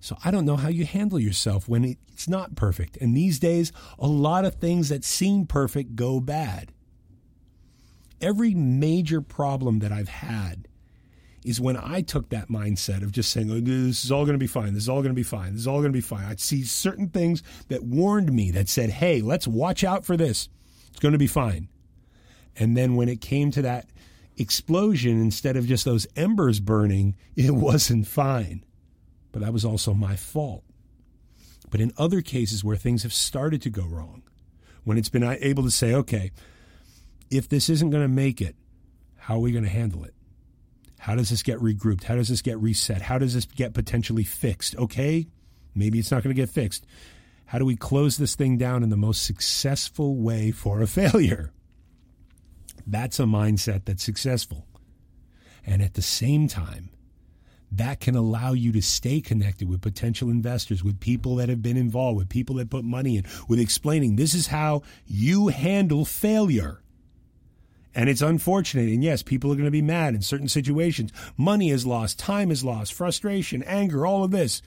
So 0.00 0.16
I 0.24 0.30
don't 0.30 0.44
know 0.44 0.56
how 0.56 0.68
you 0.68 0.84
handle 0.84 1.18
yourself 1.18 1.68
when 1.68 1.96
it's 2.12 2.28
not 2.28 2.54
perfect. 2.54 2.96
And 2.98 3.16
these 3.16 3.38
days, 3.38 3.72
a 3.98 4.06
lot 4.06 4.44
of 4.44 4.56
things 4.56 4.88
that 4.90 5.04
seem 5.04 5.46
perfect 5.46 5.96
go 5.96 6.20
bad. 6.20 6.72
Every 8.20 8.54
major 8.54 9.20
problem 9.20 9.80
that 9.80 9.92
I've 9.92 10.08
had 10.08 10.68
is 11.46 11.60
when 11.60 11.76
I 11.76 12.02
took 12.02 12.30
that 12.30 12.48
mindset 12.48 13.02
of 13.02 13.12
just 13.12 13.30
saying, 13.30 13.50
oh, 13.52 13.60
this 13.60 14.04
is 14.04 14.10
all 14.10 14.24
going 14.24 14.34
to 14.34 14.38
be 14.38 14.48
fine. 14.48 14.74
This 14.74 14.82
is 14.82 14.88
all 14.88 15.00
going 15.00 15.14
to 15.14 15.14
be 15.14 15.22
fine. 15.22 15.52
This 15.52 15.60
is 15.60 15.68
all 15.68 15.78
going 15.78 15.92
to 15.92 15.96
be 15.96 16.00
fine. 16.00 16.24
I'd 16.24 16.40
see 16.40 16.64
certain 16.64 17.08
things 17.08 17.42
that 17.68 17.84
warned 17.84 18.32
me 18.32 18.50
that 18.50 18.68
said, 18.68 18.90
hey, 18.90 19.22
let's 19.22 19.46
watch 19.46 19.84
out 19.84 20.04
for 20.04 20.16
this. 20.16 20.48
It's 20.90 20.98
going 20.98 21.12
to 21.12 21.18
be 21.18 21.28
fine. 21.28 21.68
And 22.56 22.76
then 22.76 22.96
when 22.96 23.08
it 23.08 23.20
came 23.20 23.52
to 23.52 23.62
that 23.62 23.86
explosion 24.36 25.20
instead 25.20 25.56
of 25.56 25.66
just 25.66 25.84
those 25.84 26.06
embers 26.16 26.58
burning, 26.58 27.14
it 27.36 27.52
wasn't 27.52 28.08
fine. 28.08 28.64
But 29.30 29.42
that 29.42 29.52
was 29.52 29.64
also 29.64 29.94
my 29.94 30.16
fault. 30.16 30.64
But 31.70 31.80
in 31.80 31.92
other 31.96 32.22
cases 32.22 32.64
where 32.64 32.76
things 32.76 33.04
have 33.04 33.12
started 33.12 33.62
to 33.62 33.70
go 33.70 33.84
wrong, 33.84 34.22
when 34.82 34.98
it's 34.98 35.08
been 35.08 35.22
able 35.22 35.62
to 35.62 35.70
say, 35.70 35.94
okay, 35.94 36.32
if 37.30 37.48
this 37.48 37.68
isn't 37.68 37.90
going 37.90 38.02
to 38.02 38.08
make 38.08 38.40
it, 38.40 38.56
how 39.16 39.34
are 39.34 39.40
we 39.40 39.52
going 39.52 39.64
to 39.64 39.70
handle 39.70 40.04
it? 40.04 40.15
How 41.06 41.14
does 41.14 41.30
this 41.30 41.44
get 41.44 41.60
regrouped? 41.60 42.02
How 42.02 42.16
does 42.16 42.30
this 42.30 42.42
get 42.42 42.58
reset? 42.58 43.00
How 43.00 43.16
does 43.16 43.32
this 43.32 43.44
get 43.44 43.74
potentially 43.74 44.24
fixed? 44.24 44.74
Okay, 44.74 45.28
maybe 45.72 46.00
it's 46.00 46.10
not 46.10 46.24
going 46.24 46.34
to 46.34 46.42
get 46.42 46.50
fixed. 46.50 46.84
How 47.44 47.60
do 47.60 47.64
we 47.64 47.76
close 47.76 48.16
this 48.16 48.34
thing 48.34 48.58
down 48.58 48.82
in 48.82 48.88
the 48.88 48.96
most 48.96 49.24
successful 49.24 50.16
way 50.16 50.50
for 50.50 50.82
a 50.82 50.86
failure? 50.88 51.52
That's 52.88 53.20
a 53.20 53.22
mindset 53.22 53.84
that's 53.84 54.02
successful. 54.02 54.66
And 55.64 55.80
at 55.80 55.94
the 55.94 56.02
same 56.02 56.48
time, 56.48 56.90
that 57.70 58.00
can 58.00 58.16
allow 58.16 58.52
you 58.52 58.72
to 58.72 58.82
stay 58.82 59.20
connected 59.20 59.68
with 59.68 59.82
potential 59.82 60.28
investors, 60.28 60.82
with 60.82 60.98
people 60.98 61.36
that 61.36 61.48
have 61.48 61.62
been 61.62 61.76
involved, 61.76 62.16
with 62.16 62.28
people 62.28 62.56
that 62.56 62.68
put 62.68 62.84
money 62.84 63.16
in, 63.16 63.26
with 63.46 63.60
explaining 63.60 64.16
this 64.16 64.34
is 64.34 64.48
how 64.48 64.82
you 65.06 65.46
handle 65.46 66.04
failure. 66.04 66.80
And 67.96 68.10
it's 68.10 68.20
unfortunate. 68.20 68.90
And 68.90 69.02
yes, 69.02 69.22
people 69.22 69.50
are 69.50 69.56
going 69.56 69.64
to 69.64 69.70
be 69.70 69.80
mad 69.80 70.14
in 70.14 70.20
certain 70.20 70.48
situations. 70.48 71.12
Money 71.38 71.70
is 71.70 71.86
lost, 71.86 72.18
time 72.18 72.50
is 72.50 72.62
lost, 72.62 72.92
frustration, 72.92 73.62
anger, 73.62 74.06
all 74.06 74.22
of 74.22 74.30
this. 74.30 74.60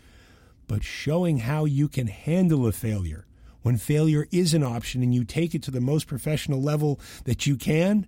But 0.68 0.84
showing 0.84 1.38
how 1.38 1.66
you 1.66 1.88
can 1.88 2.08
handle 2.08 2.66
a 2.66 2.72
failure, 2.72 3.28
when 3.62 3.78
failure 3.78 4.28
is 4.32 4.56
an 4.56 4.64
option 4.64 5.04
and 5.04 5.14
you 5.14 5.24
take 5.24 5.54
it 5.54 5.62
to 5.64 5.72
the 5.72 5.80
most 5.80 6.08
professional 6.08 6.60
level 6.60 7.00
that 7.26 7.46
you 7.46 7.56
can, 7.56 8.08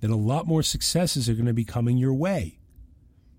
then 0.00 0.10
a 0.10 0.16
lot 0.16 0.46
more 0.46 0.62
successes 0.62 1.30
are 1.30 1.34
going 1.34 1.46
to 1.46 1.54
be 1.54 1.64
coming 1.64 1.96
your 1.96 2.14
way. 2.14 2.58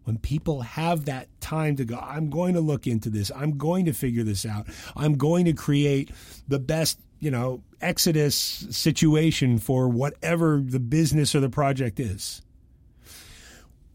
When 0.07 0.17
people 0.17 0.61
have 0.61 1.05
that 1.05 1.27
time 1.41 1.75
to 1.75 1.85
go, 1.85 1.97
I'm 1.97 2.29
going 2.29 2.53
to 2.53 2.61
look 2.61 2.87
into 2.87 3.09
this, 3.09 3.29
I'm 3.35 3.57
going 3.57 3.85
to 3.85 3.93
figure 3.93 4.23
this 4.23 4.45
out, 4.45 4.67
I'm 4.95 5.17
going 5.17 5.45
to 5.45 5.53
create 5.53 6.11
the 6.47 6.59
best, 6.59 6.99
you 7.19 7.29
know, 7.29 7.61
exodus 7.81 8.35
situation 8.35 9.59
for 9.59 9.89
whatever 9.89 10.61
the 10.65 10.79
business 10.79 11.35
or 11.35 11.41
the 11.41 11.49
project 11.49 11.99
is. 11.99 12.41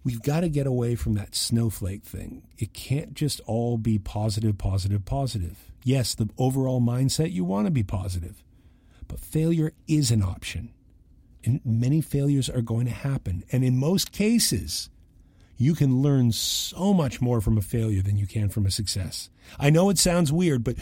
We've 0.04 0.22
got 0.22 0.40
to 0.40 0.48
get 0.48 0.66
away 0.66 0.96
from 0.96 1.14
that 1.14 1.34
snowflake 1.34 2.02
thing. 2.02 2.42
It 2.58 2.74
can't 2.74 3.14
just 3.14 3.40
all 3.46 3.78
be 3.78 3.98
positive, 3.98 4.58
positive, 4.58 5.04
positive 5.04 5.72
Yes, 5.84 6.14
the 6.14 6.28
overall 6.38 6.80
mindset, 6.80 7.32
you 7.32 7.44
want 7.44 7.66
to 7.66 7.70
be 7.70 7.82
positive, 7.82 8.42
but 9.08 9.18
failure 9.18 9.72
is 9.88 10.10
an 10.10 10.22
option. 10.22 10.72
And 11.44 11.60
many 11.64 12.00
failures 12.00 12.48
are 12.48 12.62
going 12.62 12.86
to 12.86 12.92
happen. 12.92 13.42
And 13.50 13.64
in 13.64 13.76
most 13.76 14.12
cases, 14.12 14.90
you 15.56 15.74
can 15.74 16.02
learn 16.02 16.32
so 16.32 16.92
much 16.92 17.20
more 17.20 17.40
from 17.40 17.58
a 17.58 17.62
failure 17.62 18.02
than 18.02 18.16
you 18.16 18.26
can 18.26 18.48
from 18.48 18.66
a 18.66 18.70
success. 18.70 19.30
I 19.58 19.70
know 19.70 19.90
it 19.90 19.98
sounds 19.98 20.32
weird, 20.32 20.64
but 20.64 20.76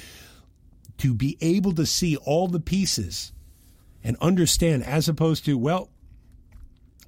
to 0.99 1.15
be 1.15 1.37
able 1.41 1.73
to 1.73 1.87
see 1.87 2.17
all 2.17 2.49
the 2.49 2.61
pieces 2.61 3.33
and 4.03 4.17
understand, 4.21 4.85
as 4.85 5.09
opposed 5.09 5.45
to, 5.45 5.59
well, 5.59 5.91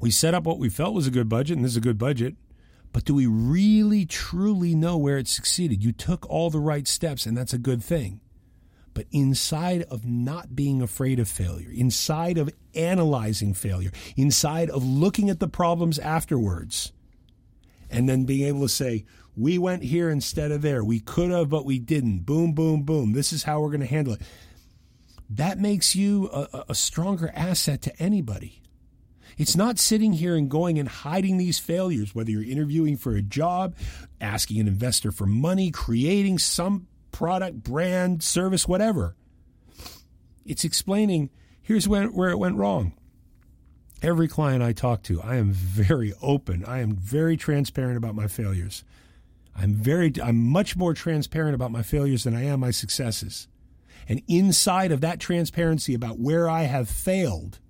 we 0.00 0.10
set 0.10 0.34
up 0.34 0.44
what 0.44 0.58
we 0.58 0.68
felt 0.68 0.94
was 0.94 1.06
a 1.06 1.12
good 1.12 1.28
budget, 1.28 1.56
and 1.56 1.64
this 1.64 1.72
is 1.72 1.76
a 1.76 1.80
good 1.80 1.98
budget. 1.98 2.34
But 2.92 3.04
do 3.04 3.14
we 3.14 3.26
really 3.26 4.04
truly 4.04 4.74
know 4.74 4.98
where 4.98 5.16
it 5.16 5.28
succeeded? 5.28 5.82
You 5.82 5.92
took 5.92 6.28
all 6.28 6.50
the 6.50 6.60
right 6.60 6.86
steps, 6.86 7.24
and 7.24 7.36
that's 7.36 7.54
a 7.54 7.58
good 7.58 7.82
thing. 7.82 8.20
But 8.94 9.06
inside 9.10 9.84
of 9.84 10.04
not 10.04 10.54
being 10.54 10.82
afraid 10.82 11.18
of 11.18 11.28
failure, 11.28 11.70
inside 11.70 12.36
of 12.36 12.50
analyzing 12.74 13.54
failure, 13.54 13.90
inside 14.16 14.68
of 14.68 14.84
looking 14.84 15.30
at 15.30 15.40
the 15.40 15.48
problems 15.48 15.98
afterwards, 15.98 16.92
and 17.92 18.08
then 18.08 18.24
being 18.24 18.46
able 18.46 18.62
to 18.62 18.68
say, 18.68 19.04
we 19.36 19.58
went 19.58 19.82
here 19.82 20.10
instead 20.10 20.50
of 20.50 20.62
there. 20.62 20.84
We 20.84 21.00
could 21.00 21.30
have, 21.30 21.48
but 21.48 21.64
we 21.64 21.78
didn't. 21.78 22.20
Boom, 22.20 22.52
boom, 22.52 22.82
boom. 22.82 23.12
This 23.12 23.32
is 23.32 23.44
how 23.44 23.60
we're 23.60 23.68
going 23.68 23.80
to 23.80 23.86
handle 23.86 24.14
it. 24.14 24.22
That 25.30 25.58
makes 25.58 25.94
you 25.94 26.28
a, 26.30 26.64
a 26.70 26.74
stronger 26.74 27.30
asset 27.34 27.80
to 27.82 28.02
anybody. 28.02 28.60
It's 29.38 29.56
not 29.56 29.78
sitting 29.78 30.12
here 30.12 30.36
and 30.36 30.50
going 30.50 30.78
and 30.78 30.88
hiding 30.88 31.38
these 31.38 31.58
failures, 31.58 32.14
whether 32.14 32.30
you're 32.30 32.44
interviewing 32.44 32.98
for 32.98 33.14
a 33.14 33.22
job, 33.22 33.74
asking 34.20 34.60
an 34.60 34.68
investor 34.68 35.10
for 35.10 35.24
money, 35.24 35.70
creating 35.70 36.38
some 36.38 36.86
product, 37.12 37.62
brand, 37.62 38.22
service, 38.22 38.68
whatever. 38.68 39.16
It's 40.44 40.64
explaining 40.64 41.30
here's 41.62 41.88
where, 41.88 42.08
where 42.08 42.30
it 42.30 42.38
went 42.38 42.56
wrong. 42.56 42.92
Every 44.02 44.26
client 44.26 44.64
I 44.64 44.72
talk 44.72 45.04
to, 45.04 45.22
I 45.22 45.36
am 45.36 45.52
very 45.52 46.12
open. 46.20 46.64
I 46.64 46.80
am 46.80 46.92
very 46.92 47.36
transparent 47.36 47.96
about 47.96 48.16
my 48.16 48.26
failures. 48.26 48.82
I'm 49.54 49.74
very 49.74 50.12
I'm 50.20 50.44
much 50.44 50.76
more 50.76 50.92
transparent 50.92 51.54
about 51.54 51.70
my 51.70 51.82
failures 51.82 52.24
than 52.24 52.34
I 52.34 52.44
am 52.44 52.60
my 52.60 52.72
successes. 52.72 53.46
And 54.08 54.20
inside 54.26 54.90
of 54.90 55.00
that 55.02 55.20
transparency 55.20 55.94
about 55.94 56.18
where 56.18 56.48
I 56.48 56.62
have 56.62 56.88
failed, 56.88 57.60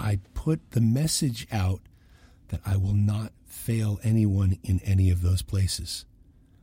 I 0.00 0.18
put 0.34 0.72
the 0.72 0.80
message 0.80 1.46
out 1.52 1.80
that 2.48 2.60
I 2.66 2.76
will 2.76 2.94
not 2.94 3.32
fail 3.46 4.00
anyone 4.02 4.58
in 4.64 4.80
any 4.80 5.10
of 5.10 5.22
those 5.22 5.42
places. 5.42 6.04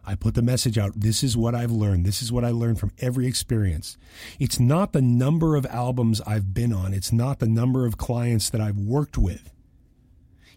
I 0.10 0.16
put 0.16 0.34
the 0.34 0.42
message 0.42 0.80
out. 0.80 0.94
This 0.96 1.24
is 1.24 1.38
what 1.38 1.54
I've 1.54 1.70
learned. 1.70 2.04
This 2.04 2.24
is 2.24 2.32
what 2.32 2.44
I 2.44 2.50
learned 2.50 2.80
from 2.80 2.92
every 2.98 3.28
experience. 3.28 3.96
It's 4.40 4.60
not 4.60 4.92
the 4.92 5.04
number 5.04 5.56
of 5.56 5.68
albums 5.68 6.20
I've 6.22 6.52
been 6.52 6.74
on. 6.74 6.96
It's 6.96 7.12
not 7.12 7.38
the 7.38 7.48
number 7.48 7.86
of 7.86 8.00
clients 8.00 8.50
that 8.50 8.60
I've 8.60 8.80
worked 8.80 9.20
with. 9.20 9.54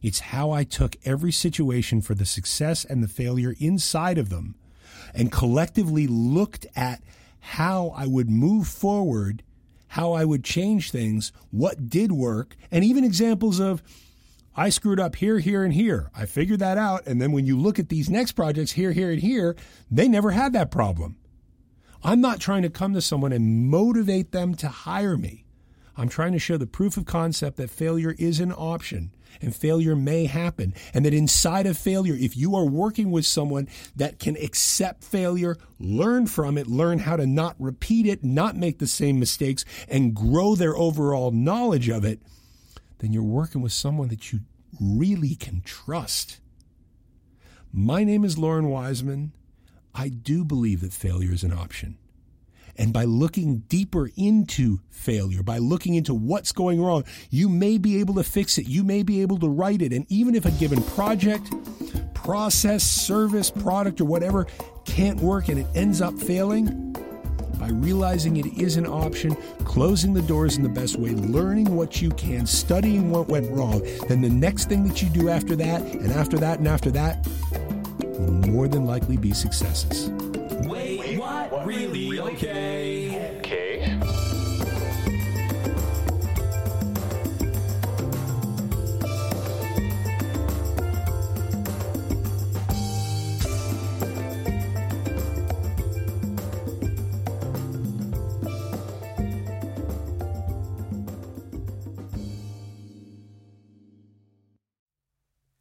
It's 0.01 0.21
how 0.21 0.53
I 0.53 0.65
took 0.65 0.97
every 1.05 1.33
situation 1.33 2.01
for 2.01 2.15
the 2.15 2.25
success 2.25 2.87
and 2.87 3.05
the 3.05 3.09
failure 3.09 3.55
inside 3.61 4.17
of 4.17 4.31
them 4.31 4.55
and 5.15 5.31
collectively 5.31 6.07
looked 6.07 6.67
at 6.75 7.03
how 7.41 7.93
I 7.95 8.07
would 8.07 8.31
move 8.31 8.69
forward, 8.69 9.43
how 9.89 10.15
I 10.15 10.25
would 10.25 10.45
change 10.45 10.91
things, 10.91 11.31
what 11.51 11.91
did 11.91 12.11
work, 12.11 12.57
and 12.71 12.83
even 12.83 13.05
examples 13.05 13.61
of 13.61 13.83
I 14.55 14.69
screwed 14.69 15.01
up 15.01 15.17
here, 15.17 15.39
here, 15.39 15.65
and 15.65 15.73
here. 15.73 16.11
I 16.15 16.27
figured 16.27 16.61
that 16.61 16.77
out. 16.77 17.07
And 17.07 17.21
then 17.21 17.33
when 17.33 17.47
you 17.47 17.59
look 17.59 17.79
at 17.79 17.89
these 17.89 18.11
next 18.11 18.33
projects 18.33 18.73
here, 18.73 18.93
here, 18.93 19.11
and 19.11 19.21
here, 19.21 19.57
they 19.91 20.09
never 20.09 20.31
had 20.33 20.53
that 20.53 20.71
problem. 20.71 21.17
I'm 22.05 22.21
not 22.21 22.41
trying 22.41 22.63
to 22.63 22.71
come 22.71 22.95
to 22.95 23.01
someone 23.01 23.33
and 23.33 23.69
motivate 23.69 24.33
them 24.33 24.55
to 24.57 24.69
hire 24.69 25.17
me. 25.17 25.47
I'm 25.97 26.09
trying 26.09 26.33
to 26.33 26.39
show 26.39 26.57
the 26.57 26.67
proof 26.67 26.97
of 26.97 27.05
concept 27.05 27.57
that 27.59 27.71
failure 27.71 28.15
is 28.19 28.41
an 28.41 28.53
option 28.53 29.13
and 29.41 29.55
failure 29.55 29.97
may 29.97 30.27
happen. 30.27 30.75
And 30.93 31.05
that 31.05 31.15
inside 31.15 31.67
of 31.67 31.79
failure, 31.79 32.17
if 32.19 32.37
you 32.37 32.55
are 32.55 32.65
working 32.65 33.11
with 33.11 33.25
someone 33.25 33.69
that 33.97 34.19
can 34.19 34.37
accept 34.37 35.05
failure, 35.05 35.57
learn 35.79 36.27
from 36.27 36.59
it, 36.59 36.67
learn 36.67 36.99
how 36.99 37.17
to 37.17 37.27
not 37.27 37.57
repeat 37.59 38.07
it, 38.07 38.25
not 38.25 38.57
make 38.57 38.79
the 38.79 38.87
same 38.87 39.19
mistakes, 39.19 39.65
and 39.89 40.15
grow 40.15 40.55
their 40.55 40.77
overall 40.77 41.31
knowledge 41.31 41.89
of 41.89 42.05
it, 42.05 42.21
then 43.03 43.13
you're 43.13 43.23
working 43.23 43.61
with 43.61 43.73
someone 43.73 44.09
that 44.09 44.33
you 44.33 44.41
really 44.81 45.35
can 45.35 45.61
trust. 45.63 46.39
My 47.73 48.05
name 48.05 48.25
is 48.25 48.39
Loren 48.39 48.67
Weisman. 48.67 49.31
I 49.93 50.09
do 50.09 50.45
believe 50.45 50.81
that 50.83 50.93
failure 50.93 51.33
is 51.33 51.43
an 51.43 51.53
option. 51.53 51.99
And 52.79 52.93
by 52.93 53.05
looking 53.05 53.65
deeper 53.69 54.09
into 54.17 54.79
failure, 54.89 55.43
by 55.43 55.59
looking 55.59 55.95
into 55.95 56.15
what's 56.15 56.53
going 56.53 56.81
wrong, 56.81 57.05
you 57.29 57.49
may 57.49 57.77
be 57.77 57.99
able 57.99 58.15
to 58.15 58.23
fix 58.23 58.57
it. 58.57 58.69
You 58.69 58.85
may 58.85 59.03
be 59.03 59.21
able 59.21 59.39
to 59.41 59.49
right 59.49 59.83
it. 59.83 59.93
And 59.93 60.07
even 60.09 60.37
if 60.37 60.47
a 60.47 60.53
given 60.53 60.81
project, 60.83 61.53
process, 62.15 62.85
service, 62.85 63.51
product, 63.51 64.01
or 64.01 64.05
whatever 64.05 64.47
can't 64.85 65.19
work 65.19 65.49
and 65.49 65.59
it 65.59 65.67
ends 65.75 66.01
up 66.01 66.17
failing, 66.17 66.95
by 67.63 67.69
realizing 67.69 68.39
it 68.39 68.59
is 68.61 68.77
an 68.77 68.89
option, 68.89 69.37
closing 69.63 70.13
the 70.13 70.23
doors 70.23 70.57
in 70.57 70.65
the 70.65 70.69
best 70.69 70.97
way, 70.97 71.11
learning 71.11 71.77
what 71.77 72.03
you 72.03 72.11
can, 72.11 72.45
studying 72.45 73.09
what 73.09 73.29
went 73.29 73.49
wrong, 73.53 73.81
then 74.09 74.21
the 74.21 74.29
next 74.29 74.69
thing 74.69 74.83
that 74.83 75.01
you 75.01 75.09
do 75.11 75.29
after 75.29 75.55
that, 75.55 75.81
and 75.81 76.11
after 76.11 76.37
that, 76.39 76.59
and 76.59 76.67
after 76.67 76.91
that, 76.91 77.25
will 78.03 78.33
more 78.51 78.67
than 78.67 78.85
likely 78.85 79.17
be 79.17 79.33
successes. 79.33 80.09
Wait, 80.67 81.17
what? 81.17 81.65
Really? 81.65 82.19
Okay. 82.19 83.12